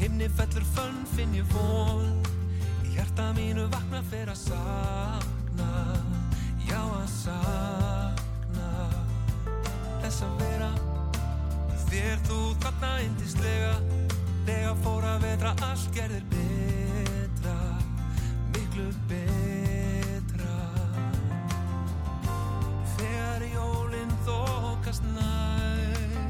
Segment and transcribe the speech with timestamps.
[0.00, 2.10] Himni fellur fönn finn ég von.
[2.88, 5.70] Í hjarta mínu vakna fyrir að sakna.
[6.66, 8.70] Já að sakna.
[10.00, 10.72] Þess að vera.
[11.90, 13.74] Þér þú þarna indislega
[14.50, 17.52] Þegar fór að vetra allt gerðir betra.
[18.54, 20.56] Miklu betra.
[22.96, 26.26] Þegar jólinn þokast nær.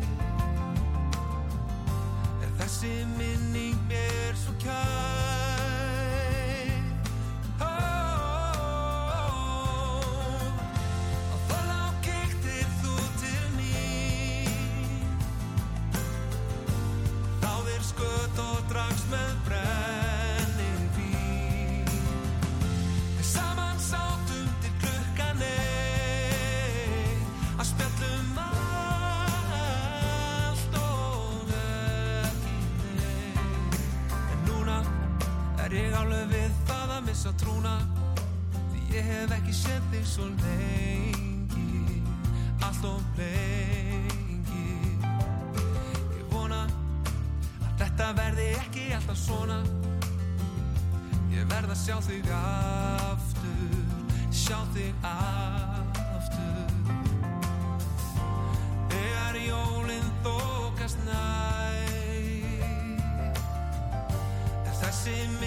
[2.43, 3.30] Er þessi mér
[4.61, 5.10] svo
[37.11, 37.75] missa trúna
[38.71, 42.03] Því ég hef ekki séð þig svo lengi.
[42.63, 44.67] Allt og lengi.
[46.15, 49.59] Ég vona að þetta verði ekki alltaf svona.
[51.35, 56.73] Ég verð að sjá þig aftur Sjá þig aftur.
[58.95, 61.95] Þegar jólinn þokast nær
[64.63, 65.40] Er þessi minning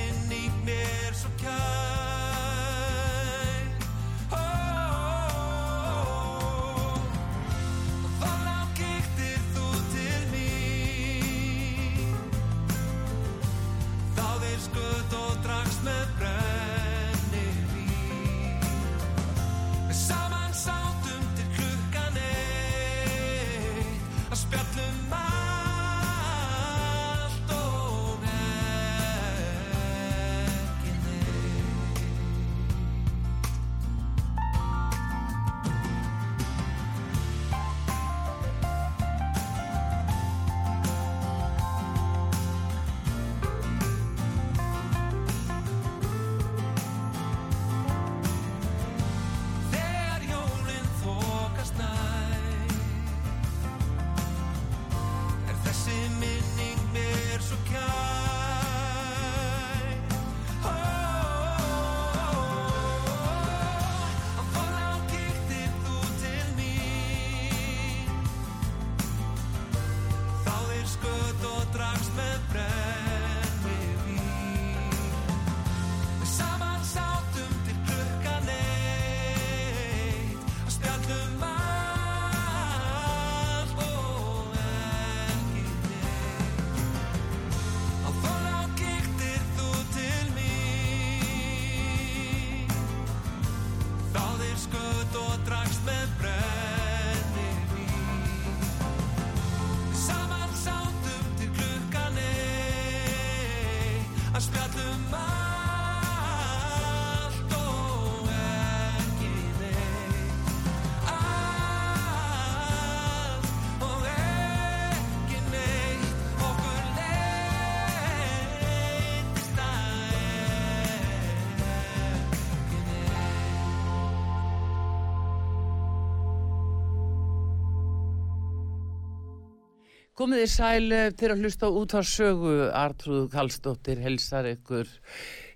[130.23, 134.87] Komið þið sæl eh, til að hlusta út á sögu Artrúðu Kallstóttir helsar ykkur.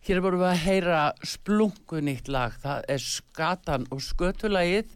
[0.03, 2.57] Hér vorum við að heyra splunkunýtt lag.
[2.59, 4.91] Það er skatan og skötulagið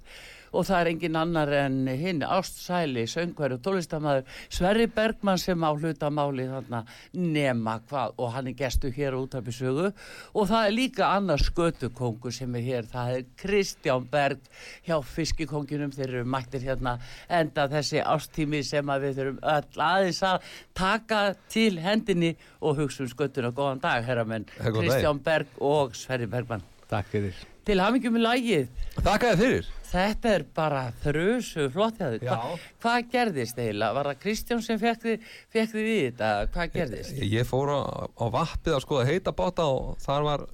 [0.52, 5.72] og það er engin annar en hinn ástsæli, söngværi og tólistamæður Sverri Bergmann sem á
[5.72, 6.84] hlutamáli þarna
[7.16, 11.48] nema hvað og hann er gestu hér út af besögu og það er líka annars
[11.50, 14.44] skötukongu sem er hér, það er Kristján Berg
[14.88, 16.98] hjá fiskikonginum þeir eru mættir hérna
[17.30, 23.06] enda þessi ástími sem að við þurfum öll aðeins að taka til hendinni og hugsa
[23.06, 24.82] um skötuna góðan dag herramenn, daginn.
[24.82, 27.38] Kristján Berg og Sverri Bergmann Takk fyrir.
[27.64, 28.88] Til hafingjum með lagið.
[29.00, 29.70] Þér fyrir.
[29.92, 32.22] Þetta er bara þrjusu flott hjá þig.
[32.24, 32.32] Já.
[32.32, 33.96] Hva, hvað gerðist eiginlega?
[33.98, 36.30] Var það Kristján sem fekk þið, fekk þið við þetta?
[36.54, 37.16] Hvað gerðist?
[37.18, 40.46] Ég, ég fór á, á vappið að skoða heita báta og þar var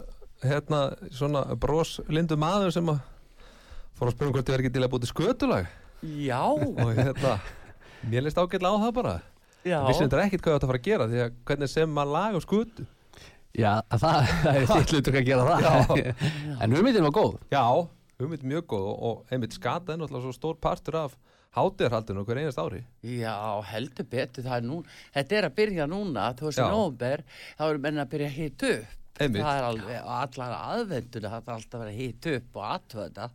[0.42, 0.82] hérna
[1.14, 3.04] svona broslindu maður sem að
[3.98, 5.70] fór að spyrja um hvort ég verði ekki til að búti skötulag
[6.06, 7.32] Já, og hérna,
[8.06, 9.14] mér leist ágætlega á það bara.
[9.66, 9.80] já.
[9.88, 12.14] Vissi þetta ekkert hvað ég átt að fara að gera því að hvernig sem maður
[12.14, 12.86] lag á skötu.
[13.58, 16.12] Já, það, það er þitt hlutur að gera það.
[16.62, 17.40] en hugmyndin var góð.
[17.50, 17.64] Já,
[18.18, 21.18] hugmynd mjög góð og, og einmitt skata er náttúrulega svo stór partur af
[21.58, 22.84] hátíðarhaldinu hver einast ári.
[23.06, 23.36] Já,
[23.72, 24.78] heldur betur, það er nú,
[25.16, 26.72] þetta er að byrja núna, þú veist, í Já.
[26.74, 27.24] nóvember,
[27.60, 28.96] þá eru menn að byrja að hita upp.
[29.18, 29.42] Einmitt.
[29.42, 33.30] Það er alveg, allar aðvenduna, það er alltaf að vera að hita upp og aðtöða.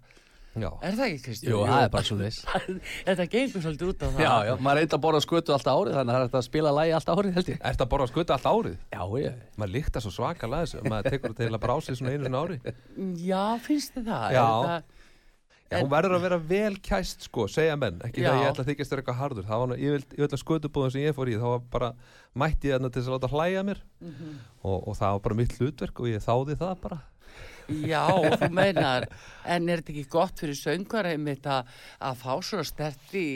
[0.52, 0.68] Já.
[0.84, 1.48] Er það ekki, Kristján?
[1.54, 2.38] Jú, það er bara svo leis.
[3.06, 4.20] Þetta gengur svolítið út á það.
[4.20, 6.72] Já, já, maður reyndi að borða skötu allt árið, þannig að það er að spila
[6.76, 7.60] lægi allt árið, held ég.
[7.62, 8.74] Er þetta að borða skötu allt árið?
[8.92, 9.38] Já, ég.
[9.56, 12.58] Maður líkta svo svakalega þessu, maður tekur þetta til að brási svona einu á ári.
[13.32, 14.26] Já, finnst þið það?
[14.36, 14.44] Já.
[14.44, 15.00] Er það-
[15.72, 18.28] Já, hún verður að vera vel kæst sko, segja menn, ekki Já.
[18.28, 20.90] það ég ætla að þykjast þér eitthvað harður, það var nú, ég vil, að skötubúðum
[20.92, 21.88] sem ég fór í, þá var bara,
[22.36, 24.34] mætti ég þarna til þess að láta hlæja mér Mhm.
[24.68, 26.98] og, og það var bara mitt hlutverk og ég þáði það bara.
[27.68, 28.06] Já,
[28.40, 29.06] þú meinar,
[29.46, 31.68] en er þetta ekki gott fyrir söngar einmitt að,
[32.20, 33.26] fá svo stert í,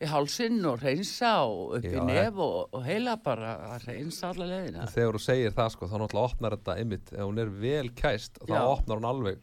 [0.00, 4.30] í hálsinn og reynsa og upp í Já, nef og, og heila bara að reynsa
[4.32, 4.86] alla leðina?
[4.94, 8.38] Þegar þú segir það sko, þá náttúrulega opnar þetta einmitt, ef hún er vel kæst,
[8.44, 8.62] þá Já.
[8.76, 9.42] opnar hún alveg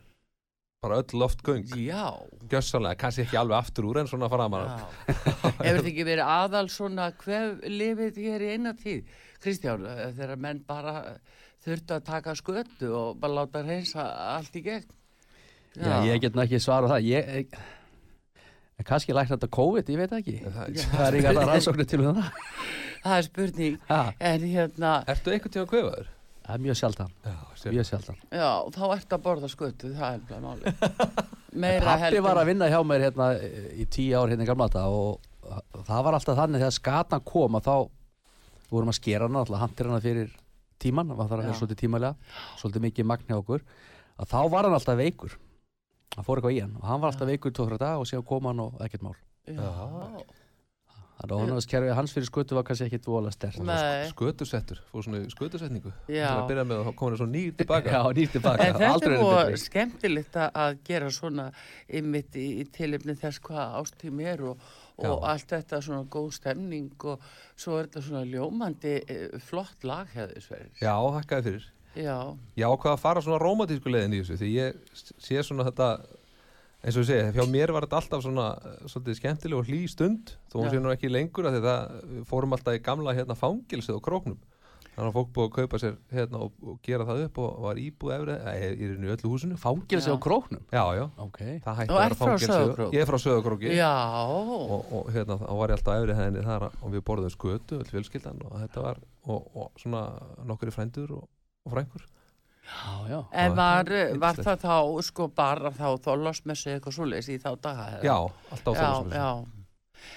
[0.82, 2.08] bara öll loftgöng, Já,
[2.50, 4.64] gjössanlega, kannski ekki alveg aftur úr en svona framan.
[4.66, 4.88] já.
[5.12, 9.12] Hefur þetta ekki verið aðal svona hvef lifið hér í eina tíð?
[9.42, 10.96] Kristján, eh, þegar menn bara
[11.66, 14.06] þurftu að taka skötu og bara láta reynsa
[14.38, 14.88] allt í gegn?
[15.78, 17.06] Já, ég get nú ekki svarað það.
[17.08, 17.60] Ég, ég,
[18.82, 20.38] en kannski lækna þetta COVID, ég veit það ekki.
[20.46, 20.88] Það, Já.
[20.96, 22.32] Það er ekki alltaf rannsóknir til um það.
[23.02, 24.00] Það er spurning, Ha,
[24.32, 26.10] en hérna, Ertu einhvern tíma kvefaður?
[26.42, 27.36] það er mjög sjaldan, Já,
[27.72, 28.18] mjög sjaldan.
[28.34, 30.74] já, þá ertu að borða skötu, það er bara máli.
[31.64, 33.28] Meira Pappi heldur- var að vinna hjá mér hérna
[33.78, 37.58] í tíu ár hérna í gamla þetta og það var alltaf þannig þegar skatan kom
[37.60, 37.76] að þá
[38.74, 40.34] vorum að skera hana, alltaf handir hana fyrir
[40.84, 41.60] tíman, það að Já.
[41.62, 43.66] svolítið tímalega, svolítið mikið magn hjá okkur,
[44.22, 45.38] að þá var hann alltaf veikur.
[46.12, 48.50] Það fór eitthvað í hann og hann var alltaf veikur tók dag og síðan kom
[48.52, 49.16] hann og ekkert mál.
[49.48, 49.70] Já,
[51.22, 53.58] Þannig að honumskerfið hans fyrir skötu var kannski ekkit voðalega stert.
[54.10, 55.92] Skötusettur, fór svona í skötusetningu.
[56.08, 57.92] Til að byrja með og þá komur það svo nýr tilbaka.
[57.94, 58.66] Já, nýtt tilbaka.
[58.66, 59.60] En þetta Aldrei er betri.
[59.62, 61.46] skemmtilegt að- að gera svona
[62.02, 64.66] ymmit í, í tilefni þess hvað ástími er og,
[64.98, 65.14] og Já.
[65.34, 70.44] allt þetta svona góð stemning og svo er þetta svona ljómandi eh, flott lag hefði
[70.46, 70.74] sverið.
[70.82, 71.70] Já, hakkaði fyrir.
[71.92, 72.18] Já,
[72.56, 75.90] Ég ákvað að fara svona rómatísku leiðin í þessu því ég sé svona þetta
[76.82, 79.82] eins og ég segi, hjá mér var þetta alltaf svona eh, svolítið skemmtileg og hlý
[79.92, 80.74] stund þó hún Já.
[80.76, 84.40] sé nú ekki lengur að við fórum alltaf í gamla hérna fangilsið og króknum
[84.96, 87.80] þannig að fólk búið að kaupa sér hérna og, og gera það upp og var
[87.82, 90.64] íbúið efri, eða í rauninu í öllu húsinu Fangilsi á króknum.
[90.72, 91.40] Já, já, Ok.
[91.66, 92.94] það hætti að vera Sauðárkrók?
[92.96, 93.92] Ég er frá söðakróki já,
[94.28, 97.92] og, og hérna, þá var ég alltaf efri henni þar og við borðum skötu, öll
[97.92, 100.04] fjölskyldan og þetta var, og, og svona
[100.46, 101.30] nokkur frændur og,
[101.66, 102.08] og frængur
[102.72, 103.18] Já, já.
[103.34, 107.88] en var, er var það þá sko bara þá þólasmessi eitthvað svoleiðis í þá daga?
[107.98, 108.04] eða?
[108.06, 108.16] Já,
[108.54, 109.61] alltaf á já, þólasmessu.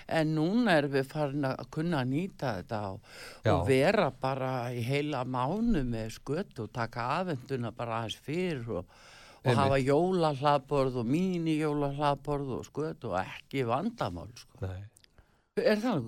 [0.09, 3.11] En núna erum við farin að kunna að nýta þetta og,
[3.53, 8.97] og vera bara í heila mánu með skötu og taka afenduna bara aðeins fyrir og,
[9.45, 14.33] og hafa jólahlaðborð og míní jólahlaðborð og skötu og ekki vandamál.
[14.41, 14.65] Sko.
[14.67, 14.83] Nei.
[15.55, 16.07] Er það?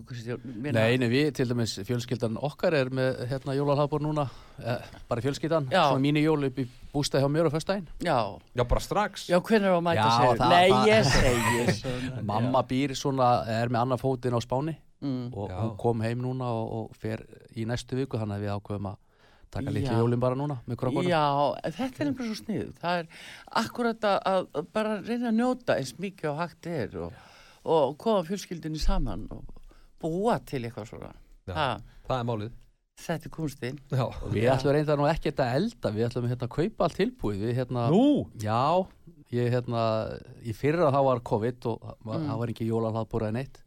[0.58, 4.25] Meina- Nei, nei, við til dæmis fjölskyldan okkar er með hérna jólalhabur núna,
[4.58, 4.78] eh,
[5.08, 5.84] bara fjölskyldan, Já.
[5.93, 7.86] svona mínu jól upp í bústæði hjá mér á föstudaginn.
[8.00, 10.36] Já, Já, bara strax já, hvernig er að mæta Já, sér?
[10.36, 12.22] það- Nei, það- ég segi svona.
[12.26, 15.31] Mamma býr svona, er með annar fótinn á Spáni Mm.
[15.32, 15.60] og Já.
[15.62, 17.22] hún kom heim núna og, og fer
[17.55, 18.96] í næstu viku, þannig að við ákveðum að
[19.53, 19.93] taka Já.
[19.94, 21.06] jólin bara núna með krokkunum.
[21.06, 22.72] Já, þetta er einhver svo snið.
[22.82, 23.06] Það er
[23.55, 27.12] akkurat að, að að bara reyna að njóta eins mikið og hægt er og,
[27.67, 29.44] og koma fjölskyldinni saman og
[30.03, 31.13] búa til eitthvað svona.
[31.46, 31.55] Já.
[31.56, 31.67] Ha,
[32.06, 32.55] Það er málið
[32.96, 33.79] þetta er kunstinn.
[34.32, 37.43] Við ætlum reynda nú ekkert að elda, við ætlum hérna að kaupa allt tilbúið.
[37.44, 38.05] Við hérna, Nú?
[38.41, 38.87] Já,
[39.37, 39.82] ég hérna,
[40.49, 42.25] í fyrra þá var COVID og það Mm.
[42.31, 43.61] það var ekki jólahlaðbúr eða neitt.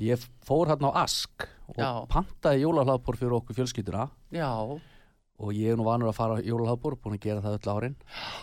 [0.00, 1.90] Ég fór hérna á Ask og Já.
[2.08, 4.48] pantaði jólahlaðbúr fyrir okkur fjölskylduna Já,
[5.38, 7.96] og ég er nú vanur að fara á jólahlaðbúr, búin að gera það öll árin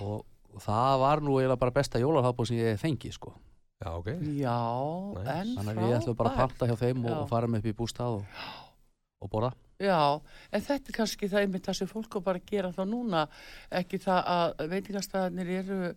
[0.06, 3.34] og, og það var nú eiginlega bara besta jólahlaðbúr sem ég fengi sko.
[3.82, 4.08] Já, ok
[4.38, 4.58] já,
[5.18, 5.32] Nice.
[5.34, 6.58] en Þannig að við ætlum bara að frábært.
[6.60, 8.42] panta hjá þeim og, og fara með upp í bústað og,
[9.26, 9.52] og borða.
[9.82, 9.98] Já,
[10.54, 13.24] en þetta er kannski það einmitt það sem fólk á bara að gera þá núna,
[13.74, 15.96] ekki það að veitingastæðanir eru eh,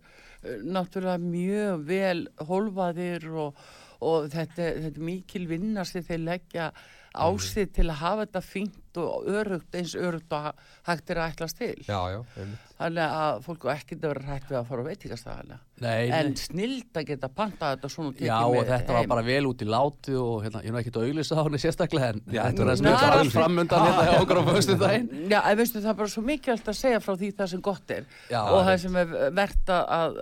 [0.65, 3.59] náttúrulega mjög vel hólfaðir og,
[4.01, 6.71] og þetta, þetta er mikil vinna sem þeir leggja
[7.15, 10.49] ásið til að hafa þetta fínt og örugt eins örugt og
[10.89, 12.65] hægt er að ætlast til Já, já, einmitt.
[12.81, 16.29] þannig að fólk er ekkert að vera hrætt við að fara á veitingastæðana Nei, en
[16.39, 19.09] snild að geta pantað þetta svona og tekið Já, og með þetta var heim.
[19.11, 21.59] bara vel út í láti og hérna, ég er nú ekkert að auglýsa á henni
[21.59, 22.79] sérstaklega en Já, þetta er að Nei.
[22.81, 25.09] smjöta alls framundan hérna hjá okkur á föstu daginn.
[25.33, 27.91] Já, en veistu það er bara svo mikilvægt að segja frá því það sem gott
[27.97, 30.21] er Já, og það sem er verðt að,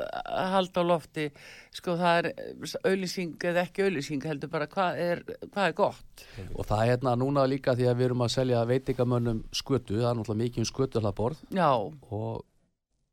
[0.54, 1.26] halda á lofti
[1.74, 2.32] sko það er
[2.90, 5.22] auðlýsing eða ekki auðlýsing heldur bara hvað er,
[5.54, 8.66] hvað er gott Og það er hérna núna líka því að við erum að selja
[8.70, 12.44] veitingamönnum skötu, það er náttúrulega mikið um skötuhlaðborð Já, og,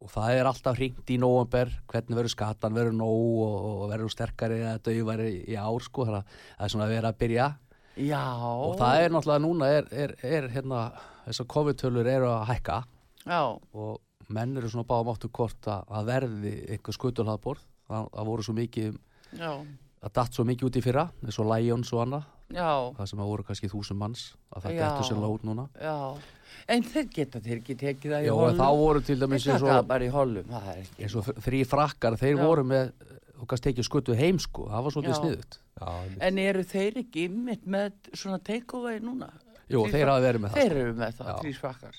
[0.00, 4.14] og það er alltaf hringt í nóvember hvernig verður skatan, verður nóg og, og verður
[4.14, 7.48] sterkari eða döfari í ár sko, að það er svona að vera að byrja.
[8.00, 8.22] Já.
[8.40, 10.86] Og það er náttúrulega núna er, er, er hérna,
[11.26, 12.78] þessar COVID-tölur eru að hækka.
[13.26, 13.42] Já,
[13.76, 13.98] og
[14.32, 18.56] menn eru svona báðum áttu hvort að, að verði eitthvað skötuhlaðborð það, það voru svo
[18.56, 18.98] mikið
[19.38, 19.52] já,
[20.00, 23.22] það datt svo mikið út í fyrra eins og Lions og annað já, það sem
[23.22, 24.82] að voru kannski þúsund manns að það Já.
[24.84, 25.96] dettur sérlega út núna já
[26.70, 29.62] En þeir geta þeir ekki tekið það í holum þá voru til dæmis Þeir eins
[29.64, 32.42] og, bara í holum, það er ekki eins og þrý frakkar þeir Já.
[32.44, 32.90] voru með
[33.40, 35.20] þú kannski tekið skutu heim sko, það var svolítið Já.
[35.22, 35.90] sniðut Já.
[36.28, 39.30] En eru þeir ekki ymmit með svona take-away núna?
[39.70, 40.80] Jú, þeir frak- hafa verið með það Þeir sko.
[40.84, 41.36] eru með það, Já.
[41.40, 41.98] þrý svakkar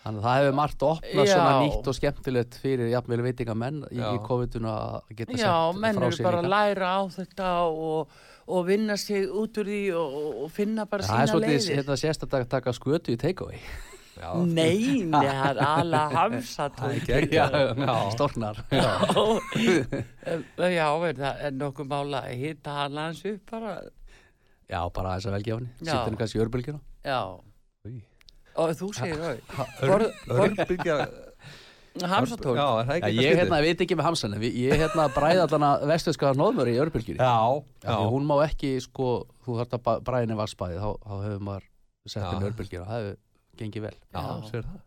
[0.00, 1.32] þannig að það hefur margt að opna Já.
[1.34, 4.06] svona nýtt og skemmtilegt fyrir jafnvel veitingamenn í, Já.
[4.14, 6.54] í COVID-una að geta Já, sett menn frá eru sér bara að líka.
[6.54, 8.14] læra á þetta og,
[8.50, 11.76] og vinna sig út úr því og, og- finna bara Það er sína svolítið leiðir.
[11.80, 13.60] hérna, sérstaklega að taka skötu í takeaway
[14.20, 14.80] Já, Nei,
[15.12, 16.92] það er alveg hamsa Það er tók.
[16.96, 17.36] ekki ekki.
[20.76, 23.72] Já, það er nokkuð mála að hitta hann hans upp bara.
[24.70, 25.84] Já, bara þess að velgjáfni Já.
[25.88, 27.20] Sittir henni kannski í örbylgjuna Já,
[27.88, 27.96] Í.
[28.60, 29.36] og þú segir það.
[31.90, 32.56] Ör- Örbylgja Hamsa tók.
[32.56, 35.08] Já, er það Já, ekki ég hérna veit ekki með hamsan en við- ég hérna
[35.14, 39.74] bræði allan að vestuðska nóðmöri í örbylgjunni Já, Já, hún má ekki, sko, þú þarf
[39.82, 41.64] að bræða henni vassbæði, þá, þá hefur maður
[42.06, 43.16] sett henni örbylgjuna, það hefur
[43.58, 43.96] gengið vel.
[44.14, 44.50] Já, Já.
[44.50, 44.80] sér það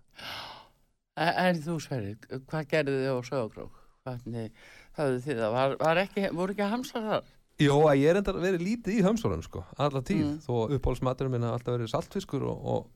[1.15, 2.17] En, en þú Sverrir,
[2.49, 3.75] hvað gerðu þið á Sögagrók?
[4.03, 4.51] Hvernig
[4.97, 5.51] höfðu þið það?
[5.53, 7.27] Var, var ekki, voru ekki hamsar þar?
[7.61, 10.39] Jó, að ég er enda verið lítið í hömsórum sko, alla tíð, Mm.
[10.41, 12.87] þó uppáhaldsmaturinn minn hafa alltaf verið saltfiskur og, og,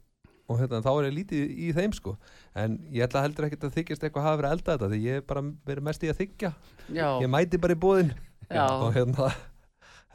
[0.47, 2.15] og hérna, þá er ég lítið í þeim sko.
[2.55, 5.19] En ég ætla heldur ekkert að þykjast eitthvað hafa verið að elda þetta því ég
[5.21, 6.51] er bara verið mest í að þykja
[6.95, 8.13] Já, ég mæti bara í búðin
[8.49, 8.65] Já.
[8.83, 9.27] og hérna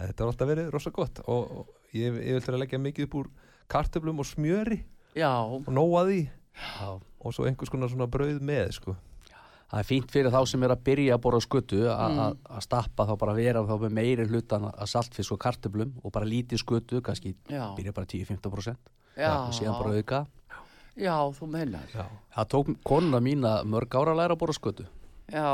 [0.00, 1.20] þetta har alltaf verið rosa gott.
[1.28, 3.30] Og, og ég, ég vil til að leggja mikið upp úr
[3.72, 4.80] kartöflum og smjöri.
[5.16, 6.22] Já, og nóa því.
[6.52, 6.88] Já.
[7.22, 8.96] og svo einhvers konar svona brauð með sko.
[9.72, 12.18] Það er fínt fyrir þá sem er að byrja að borða skötu að Mm.
[12.24, 16.12] að- að stappa þá bara vera þá með meiri hlutan að saltfisk og kartöflum og
[16.12, 18.76] bara lítið skötu, kannski já, byrja bara 10-15% já,
[19.16, 20.20] og síðan bara auka.
[20.96, 24.86] já, þú mennar, Já, Það tók konuna mína mörg ára að læra að borða skötu.
[25.32, 25.48] Já,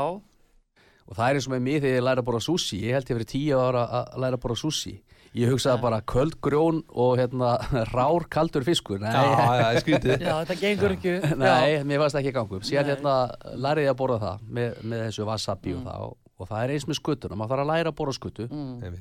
[1.09, 3.09] og það er eins og með mig þegar ég læra að borða sushi, ég held
[3.09, 4.95] ég verið 10 ára að læra að borða sushi.
[5.37, 7.49] Ég hugsaði bara köldgrjón og hérna
[7.93, 8.97] rár kaldur fiskur.
[8.99, 9.81] Nei, já, já,
[10.25, 11.11] já, þetta gengur ekki.
[11.37, 12.65] Nei, mér varst ekki að ganga upp.
[12.65, 13.13] Síðan hérna
[13.61, 15.83] lærið ég að borða það með, með þessu wasabi Mm.
[15.83, 16.07] og það.
[16.07, 17.35] Og, og það er eins með skutuna.
[17.37, 18.97] Maður þarf að læra að borða skutu mm.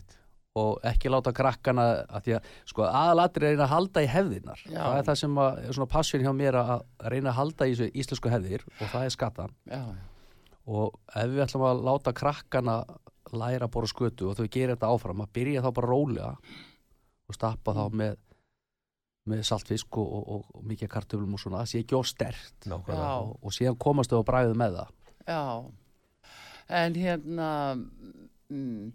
[0.59, 4.11] Og ekki láta krakkana að því að sko aðalatri er að reyna að halda í
[4.13, 4.63] hefðinar.
[4.67, 4.79] Já.
[4.83, 6.75] Það er það sem að, er svona passion hjá mér að
[7.15, 9.59] reyna að halda í þessu íslensku hefðir og það er skatan.
[9.71, 9.83] já,
[10.69, 12.79] Og ef við ætlum að láta krakkana
[13.33, 16.33] læra að borða skutu og þau gerir þetta áfram, að byrja þá bara rólega
[17.29, 18.17] og stappa þá með
[19.29, 22.69] með saltfisk og, og, og, og mikið kartöflum og svona, það sé ekki of stert
[22.69, 23.19] Nákvæmlega Já.
[23.21, 24.95] og, og síðan komast þau á bræðið með það
[25.29, 25.43] já,
[26.79, 27.49] en hérna,
[28.53, 28.93] mm,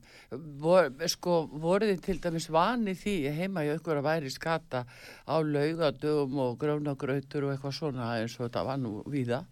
[0.62, 4.84] vor, sko, voruð þið til dæmis vanið því heima ykkur að væri skata
[5.26, 9.44] á laugadögum og grónagrautur og eitthvað svona eins og þetta var nú víða,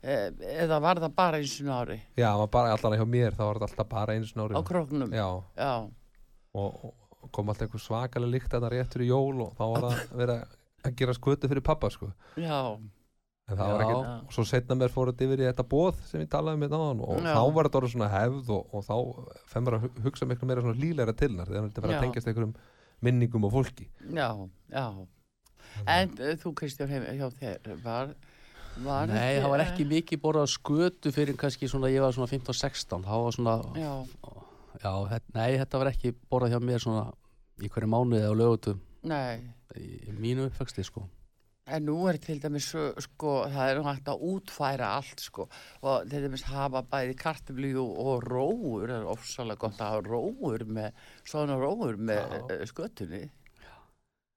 [0.00, 0.18] e,
[0.64, 2.00] eða var það bara eins og ári?
[2.16, 5.14] Já, bara allan hjá mér þá var alltaf bara einu snóri á króknum?
[5.14, 5.74] Já, já,
[6.54, 6.84] og,
[7.22, 10.44] og kom alltaf einhver svakalega líkt þarna rétt fyrir jól og þá var það verið
[10.84, 12.10] að gera skötu fyrir pappa sko.
[12.36, 12.76] Já,
[13.44, 13.86] en það var Já.
[13.86, 13.96] ekki,
[14.26, 17.02] og svo setna mér fór þetta yfir í þetta bóð sem ég talaði með náðan
[17.04, 17.32] og Já.
[17.36, 18.94] þá var þetta orðið svona hefð og, og þá
[19.52, 21.98] femmur að hu- hugsa miklu meira svona líleira tilnar þegar verið Já.
[21.98, 22.54] að tengjast einhverjum
[23.04, 23.88] minningum og fólki.
[24.16, 24.28] Já,
[24.72, 24.86] já.
[25.90, 28.14] En uh, þú Kristján heim, hjá þér var,
[28.86, 33.04] var Nei, það var ekki mikið borðað skötu fyrir kannski svona, ég var svona 15-16
[33.04, 33.92] þá var svona, já,
[34.80, 37.04] já, þetta- nei, þetta var ekki borðað hjá mér svona
[37.60, 39.42] í hverju mánuði á lögutum nei.
[39.76, 41.04] Í mínu uppvexti sko
[41.64, 42.66] En nú er til dæmis
[43.06, 45.46] sko, það er nú hægt að útfæra allt sko.
[45.80, 50.66] Og til dæmis hafa bæði kartöflu og, róur, það er ofsalega gott að hafa róur
[50.68, 53.22] með, svona róur með uh, skötunni.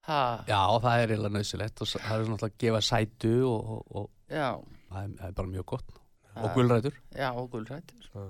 [0.08, 3.72] Ha, Já, það er eiginlega nöðsilegt og það er svona alltaf að gefa sætu og,
[3.76, 4.50] og, og já,
[4.88, 5.96] það er, það er bara mjög gott.
[6.38, 7.00] Og gulrætur.
[7.18, 8.08] Já, og gulrætur.
[8.14, 8.24] Já.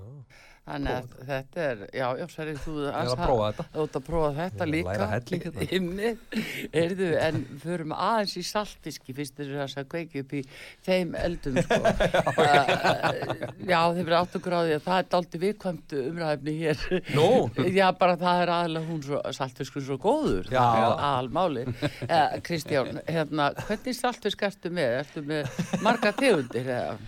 [0.68, 2.24] Þannig að þetta er, já, já,
[2.60, 3.64] þú Ég er að prófa þetta.
[3.72, 4.92] Þú ert að prófa þetta að líka.
[4.92, 5.68] læra helling hérna.
[5.78, 6.36] Einmitt.
[6.74, 10.42] Heyrðu, en förum aðeins í saltfiski, fyrst þess að það kveiki upp í
[10.88, 11.78] þeim eldum, sko.
[12.44, 16.84] uh, já, þeir verið áttu gráði að það er daldi viðkvæmt umræðefni hér.
[17.16, 17.28] Nú?
[17.78, 20.48] Já, bara það er aðalega hún svo, saltfiskur svo góður.
[20.52, 20.60] Já.
[20.60, 21.64] Það er aðalmáli.
[22.04, 24.98] Uh, Kristján, hérna, hvernig saltfisk ertu með?
[25.04, 26.98] Ertu með marga tegundir eða?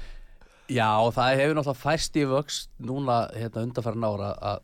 [0.70, 4.60] Já, það hefur náttúrulega fæst í vöxt núna hérna undanfæran ára að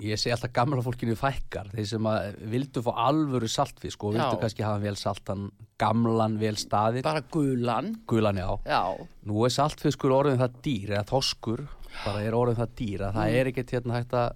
[0.00, 4.30] ég sé alltaf gamla fólkinu fækkar þeir sem að vildu fá alvöru saltfisk og vildu
[4.36, 4.40] Já.
[4.40, 5.48] kannski hafa vel saltan
[5.82, 7.90] gamlan vel staðir Bara gulan?
[8.08, 8.80] gulan já, Já.
[9.28, 11.66] nú er saltfiskur orðin það dýr eða þoskur,
[12.06, 14.30] bara er orðin það dýr að það er ekkert hérna hægt að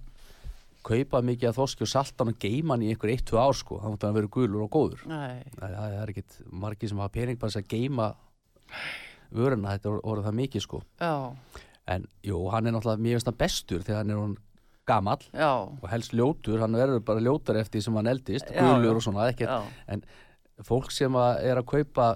[0.85, 3.95] kaupa mikið af þoski og saltan og geima hann í einhver 1-2 ár sko, það
[3.95, 5.41] mútti að vera gulur og góður Nei.
[5.55, 8.11] það, það er ekkert margir sem hafa pening bara að geima
[9.31, 11.13] vöruna, þetta orðið það mikið sko Já.
[11.87, 14.37] En jú, hann er náttúrulega mjög bestur þegar hann er hann
[14.85, 15.51] gamall Já.
[15.81, 19.71] og helst ljótur, hann verður bara ljótar eftir sem hann eldist, gulur og svona ekkert,
[19.87, 20.03] en
[20.65, 22.09] fólk sem að er að kaupa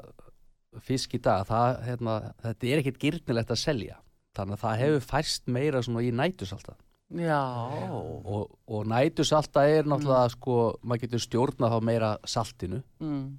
[0.85, 2.13] fisk í dag, það, hérna,
[2.45, 3.97] þetta er ekkert gyrnilegt að selja,
[4.37, 6.75] þannig að það hefur færst meira svona í nætusalta
[7.17, 7.41] Já.
[7.89, 13.37] og, og nætusalta er náttúrulega sko, maður getur stjórnað þá meira saltinu, Mm.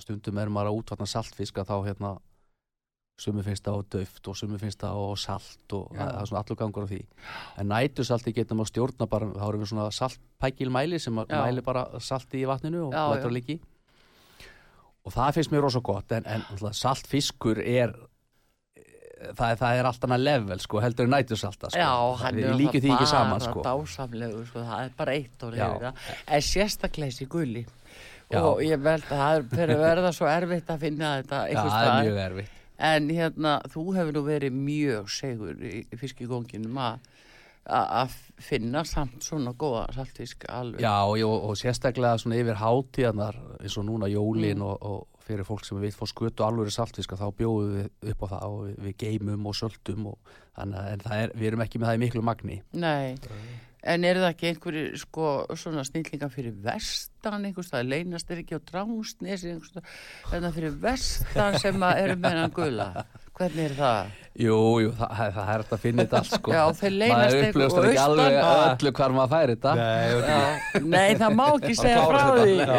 [0.00, 2.14] stundum er maður að útvatna saltfiska þá hérna
[3.18, 5.98] sumi finnst það á döft og sumi finnst það á salt og Já.
[5.98, 7.00] það það er svona allur gangur á því
[7.58, 11.40] en nætusalti getur maður stjórna bara þá erum við svona saltpækilmæli sem að Já.
[11.42, 13.30] mæli bara salti í vatninu og Já, lætur já.
[13.32, 13.58] að líki
[15.08, 17.94] og það finnst mér rosa gott en, en saltfiskur er
[19.34, 21.80] það, er- það er allt annað level sko heldur en nætusalta sko.
[21.80, 21.90] Já,
[22.22, 23.62] hann er líkjum því ekki saman sko.
[23.64, 25.48] bara dásamlegu, sko, það er bara eitt Já.
[25.48, 26.04] yfir það.
[26.36, 27.64] En sérstaklega þessi gulli.
[28.28, 28.42] Já.
[28.44, 31.48] Og ég veld að það er fyrir að verða svo erfitt að finna þetta Já,
[31.48, 32.04] einhvers það er staðar.
[32.04, 37.00] mjög erfitt En hérna, þú hefur nú verið mjög segur í fiskigónginum að
[37.68, 40.80] að finna samt svona góða saltfisk alveg.
[40.80, 44.62] Já, og, og sérstaklega svona yfir hátíðanar eins og núna jólin Mm.
[44.64, 48.26] og, og fyrir fólk sem við fá skötu alvöru saltfiska þá bjóðum við upp á
[48.32, 51.64] það og við, við geymum og söldum og þannig að en það er, við erum
[51.66, 52.56] ekki með það í miklu magni.
[52.72, 53.18] Nei,
[53.82, 58.58] en er það ekki einhverju sko svona snillinga fyrir vestan einhvers það, leynast er ekki
[58.58, 59.96] á dránsnesi einhvers það,
[60.32, 62.90] þetta fyrir vestan sem að eru með hann gula
[63.38, 64.12] hvernig er það?
[64.38, 66.52] Jú, jú, það, það, það er þetta að finna þetta allt sko.
[66.54, 69.74] Já, þeir leynast eitthvað upplifast og ekki alveg öllu hvar maður færi þetta.
[69.78, 70.08] Nei.
[70.28, 72.78] Já, nei, það má ekki segja frá því Já.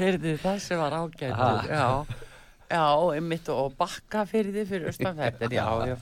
[0.00, 1.70] Heyrði það sem var ágættur.
[1.74, 1.88] Já,
[2.74, 2.84] já,
[3.18, 5.96] einmitt og bakka fyrir því fyrir austan þetta Já, já,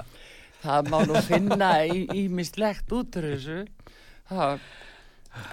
[0.63, 3.61] það má nú finna ímislegt út úr þessu
[4.31, 4.59] það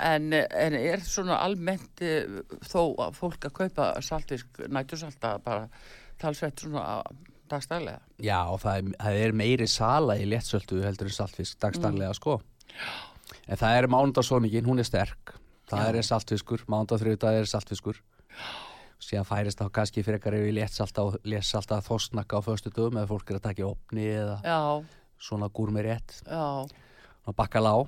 [0.04, 2.26] En, en er svona almennt eh,
[2.68, 5.70] þó að fólk að kaupa saltfisk, nætusalta bara
[6.20, 6.98] talsvett svona
[7.48, 8.02] dagstælega?
[8.20, 11.62] Já, það er, það er meiri sala í léttsöldu heldur en saltfisk Mm.
[11.64, 12.42] dagstarlega sko.
[13.48, 15.32] En það er mánudagssóningin, hún er sterk.
[15.72, 15.96] Það Já.
[15.96, 18.04] er saltfiskur, mánudag þriðdag er saltfiskur.
[19.00, 23.08] Síðan færist þá kannski frekar yfir í léttsalta og léttsalta þossnakka á föstu dögum eða
[23.14, 24.60] fólk er að taka í opni eða Já,
[25.20, 26.22] svona gúr með rétt.
[26.26, 26.68] já.
[27.36, 27.86] Bakkalá.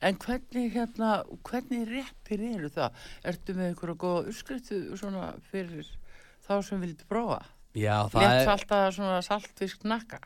[0.00, 2.94] En hvernig hérna, hvernig réttir eru það?
[3.24, 5.88] Ertu með einhverja góða uppskriftu svona fyrir
[6.46, 7.40] þá sem vildi prófa?
[7.76, 10.20] Já, það Létt er, salta svona saltfisk nakka?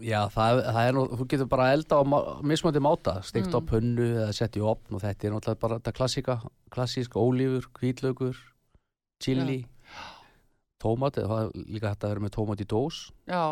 [0.00, 2.02] já, það, það er nú, þú getur bara elda á
[2.46, 3.66] mismöndi máta, steikt á Mm.
[3.72, 6.36] pönnu eða sett í opn og þetta er náttúrulega bara þetta klassika,
[6.70, 8.36] klassísk ólífur, hvítlaugur,
[9.20, 9.66] chili,
[10.82, 13.42] tómat, það er líka þetta að vera með tómat í dós, Já,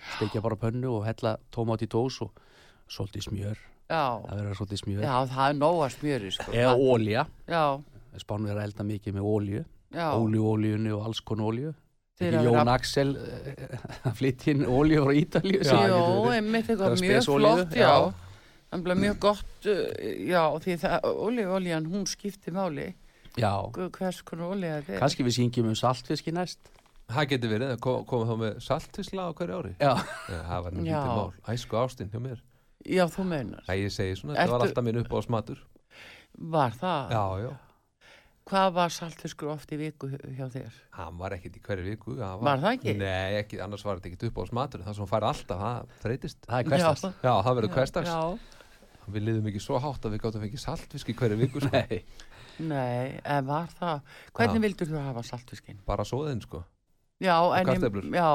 [0.00, 2.32] sita, steikja bara pönnu og hella tómat í dós og
[2.90, 3.58] svolítið smjör,
[3.90, 6.52] já, það verður svolítið smjör, já, það er nóga smjöri sko.
[6.52, 7.26] eða ólja,
[8.18, 9.62] spánur er að elda mikið með ólju,
[9.94, 10.08] já.
[10.16, 11.74] óljuóljunni og alls konar ólju.
[12.20, 16.34] Ekki að vera- Jón Axel eh, að flytja inn ólju frá getur verið.
[16.36, 17.86] einmitt eitthvað mjög flott, já.
[17.86, 18.26] já.
[18.70, 19.78] Það er mjög gott, uh,
[20.28, 22.92] já, því það, olíolían, hún skiptir máli.
[23.38, 26.70] Já, kannski við syngjum um saltfiski næst.
[27.10, 29.92] Það getur verið, að ko- koma þá með saltfisla á hverju ári Já,
[30.30, 30.80] Já, það var Já.
[30.80, 32.38] lítið mál, æsku ástinn hjá mér
[32.86, 33.64] Já, þú meinar.
[33.66, 35.58] Það ég segi svona, þetta var Ertu- alltaf minn upp á smatur
[36.38, 37.10] Var það?
[37.16, 37.50] Já, já,
[38.50, 40.72] Hvað var saltfiskur oft í viku hjá þér?
[40.96, 42.94] hann var ekkit í hverju viku hann Var það ekki?
[42.98, 45.92] Nei, ekki, annars var þetta ekkit upp á smatur það sem hann fær alltaf, það
[46.02, 47.04] þreytist það er hverstast.
[47.20, 47.28] Já.
[47.28, 48.38] Já, það verður hverstags Já,
[49.10, 51.70] Við liðum ekki svo hátt að við gáttum ekki saltfisk í hverju viku sko.
[51.74, 52.02] Nei,
[52.60, 54.02] nei, en var það,
[54.36, 54.64] hvernig Já.
[54.66, 55.78] vildur þú hafa saltfiskinn?
[55.86, 56.64] bara svoðinn sko
[57.20, 58.28] Já, en, ég- já,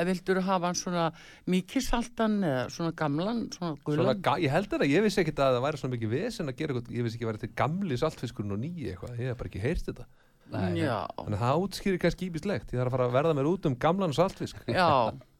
[0.00, 1.02] en vildur þú hafa hann svona
[1.52, 4.22] mikið saltan eða svona gamlan, svona Svona, gulan?
[4.24, 6.72] ga- Ég heldur að ég vissi ekkit að það væri svona mikið vesen að gera
[6.74, 9.50] eitthvað, ég vissi ekki að væri til gamli saltfiskurinn og nýji eitthvað, ég hef bara
[9.52, 10.06] ekki heyrst þetta.
[10.50, 10.80] Nei.
[10.80, 13.66] Já, Þannig að það útskýrir kannski íbislegt, ég þarf að fara að verða mér út
[13.68, 14.56] um gamlan saltfisk.
[14.66, 14.88] Já,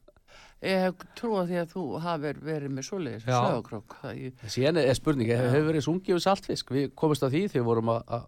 [0.61, 3.25] Ég hef trúið því að þú hafir verið með svoleiðis.
[3.25, 6.69] Það ég, Síðan er spurning, hefur hef verið sungið við saltfisk?
[6.77, 8.27] Við komumst að því þegar við vorum að að-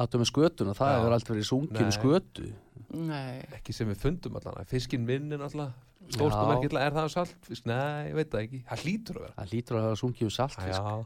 [0.00, 2.46] að með skötuna, það hefur alltaf verið sungið við skötu.
[2.94, 5.04] Nei, ekki sem við fundum allan fiskin
[5.40, 5.72] alltaf
[6.04, 6.16] Já.
[6.18, 9.52] stórstum ekki er það saltfisk, nei, ég veit það ekki það hlýtur að vera Það
[9.54, 10.68] lítur að hafa sungið við saltfisk.
[10.74, 11.04] já,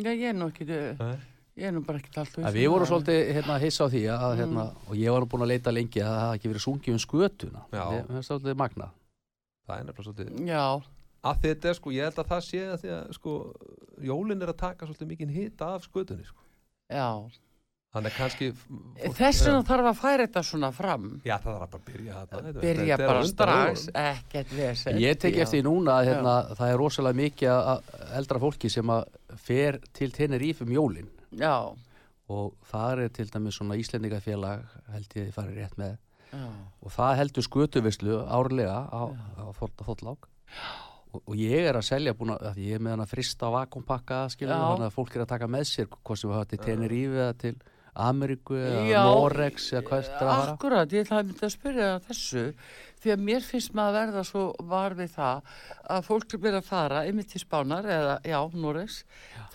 [0.00, 1.16] nei, ég er nú ekki, nei.
[1.60, 4.36] ég er nú bara ekki allt En við vorum svolítið hérna, hissa á því að,
[4.40, 4.88] hérna, Mm.
[4.88, 7.02] og ég var nú búin að leita lengi að það hafa ekki verið sungið um
[7.04, 7.60] skötuna.
[7.70, 7.84] Já.
[7.84, 8.90] Það er svolítið magnað.
[9.68, 10.64] það er nefnilega svolítið Já,
[11.24, 13.32] að þetta er sko, ég held að það sé að því að sko,
[14.04, 16.40] jólin er að taka svolítið mikið hita af skötunni sko.
[16.90, 17.08] já.
[17.94, 18.48] Þannig að kannski
[19.14, 19.46] Þess Já.
[19.46, 21.08] vegna þarf að færa þetta svona fram.
[21.24, 22.26] já, það bara að byrja
[22.60, 25.00] Byrja Þetta á bara strax, ekkert vesen.
[25.02, 25.42] Ég tek Já.
[25.46, 29.04] eftir því núna að hérna, það er rosalega mikið að eldra fólki sem að
[29.46, 31.54] fer til Tenerife um jólin Já,
[32.30, 35.96] og það er til dæmis svona Íslendingafélag held ég þið farið rétt með
[36.34, 36.46] já,
[36.82, 39.02] og það heldur skötuvislu árlega á,
[39.38, 40.26] á þóttlák
[41.14, 43.50] og, og ég er að selja búin að, að ég er með hann að frista
[43.54, 44.64] vakumpakka skilur, Já.
[44.72, 47.36] þannig að fólk er að taka með sér hvað sem við hafa til Tenerife eða
[47.44, 47.54] til
[47.94, 49.04] Ameríku eða.
[49.06, 50.52] Norex eða hvað þetta fara?
[50.54, 52.44] Akkurat, ég ætlaði að mynda að spyrja þessu
[53.04, 55.56] því að mér finnst maður að verða svo var við það
[55.94, 59.00] að fólk er að fara yfir til Spánar eða, já, Norex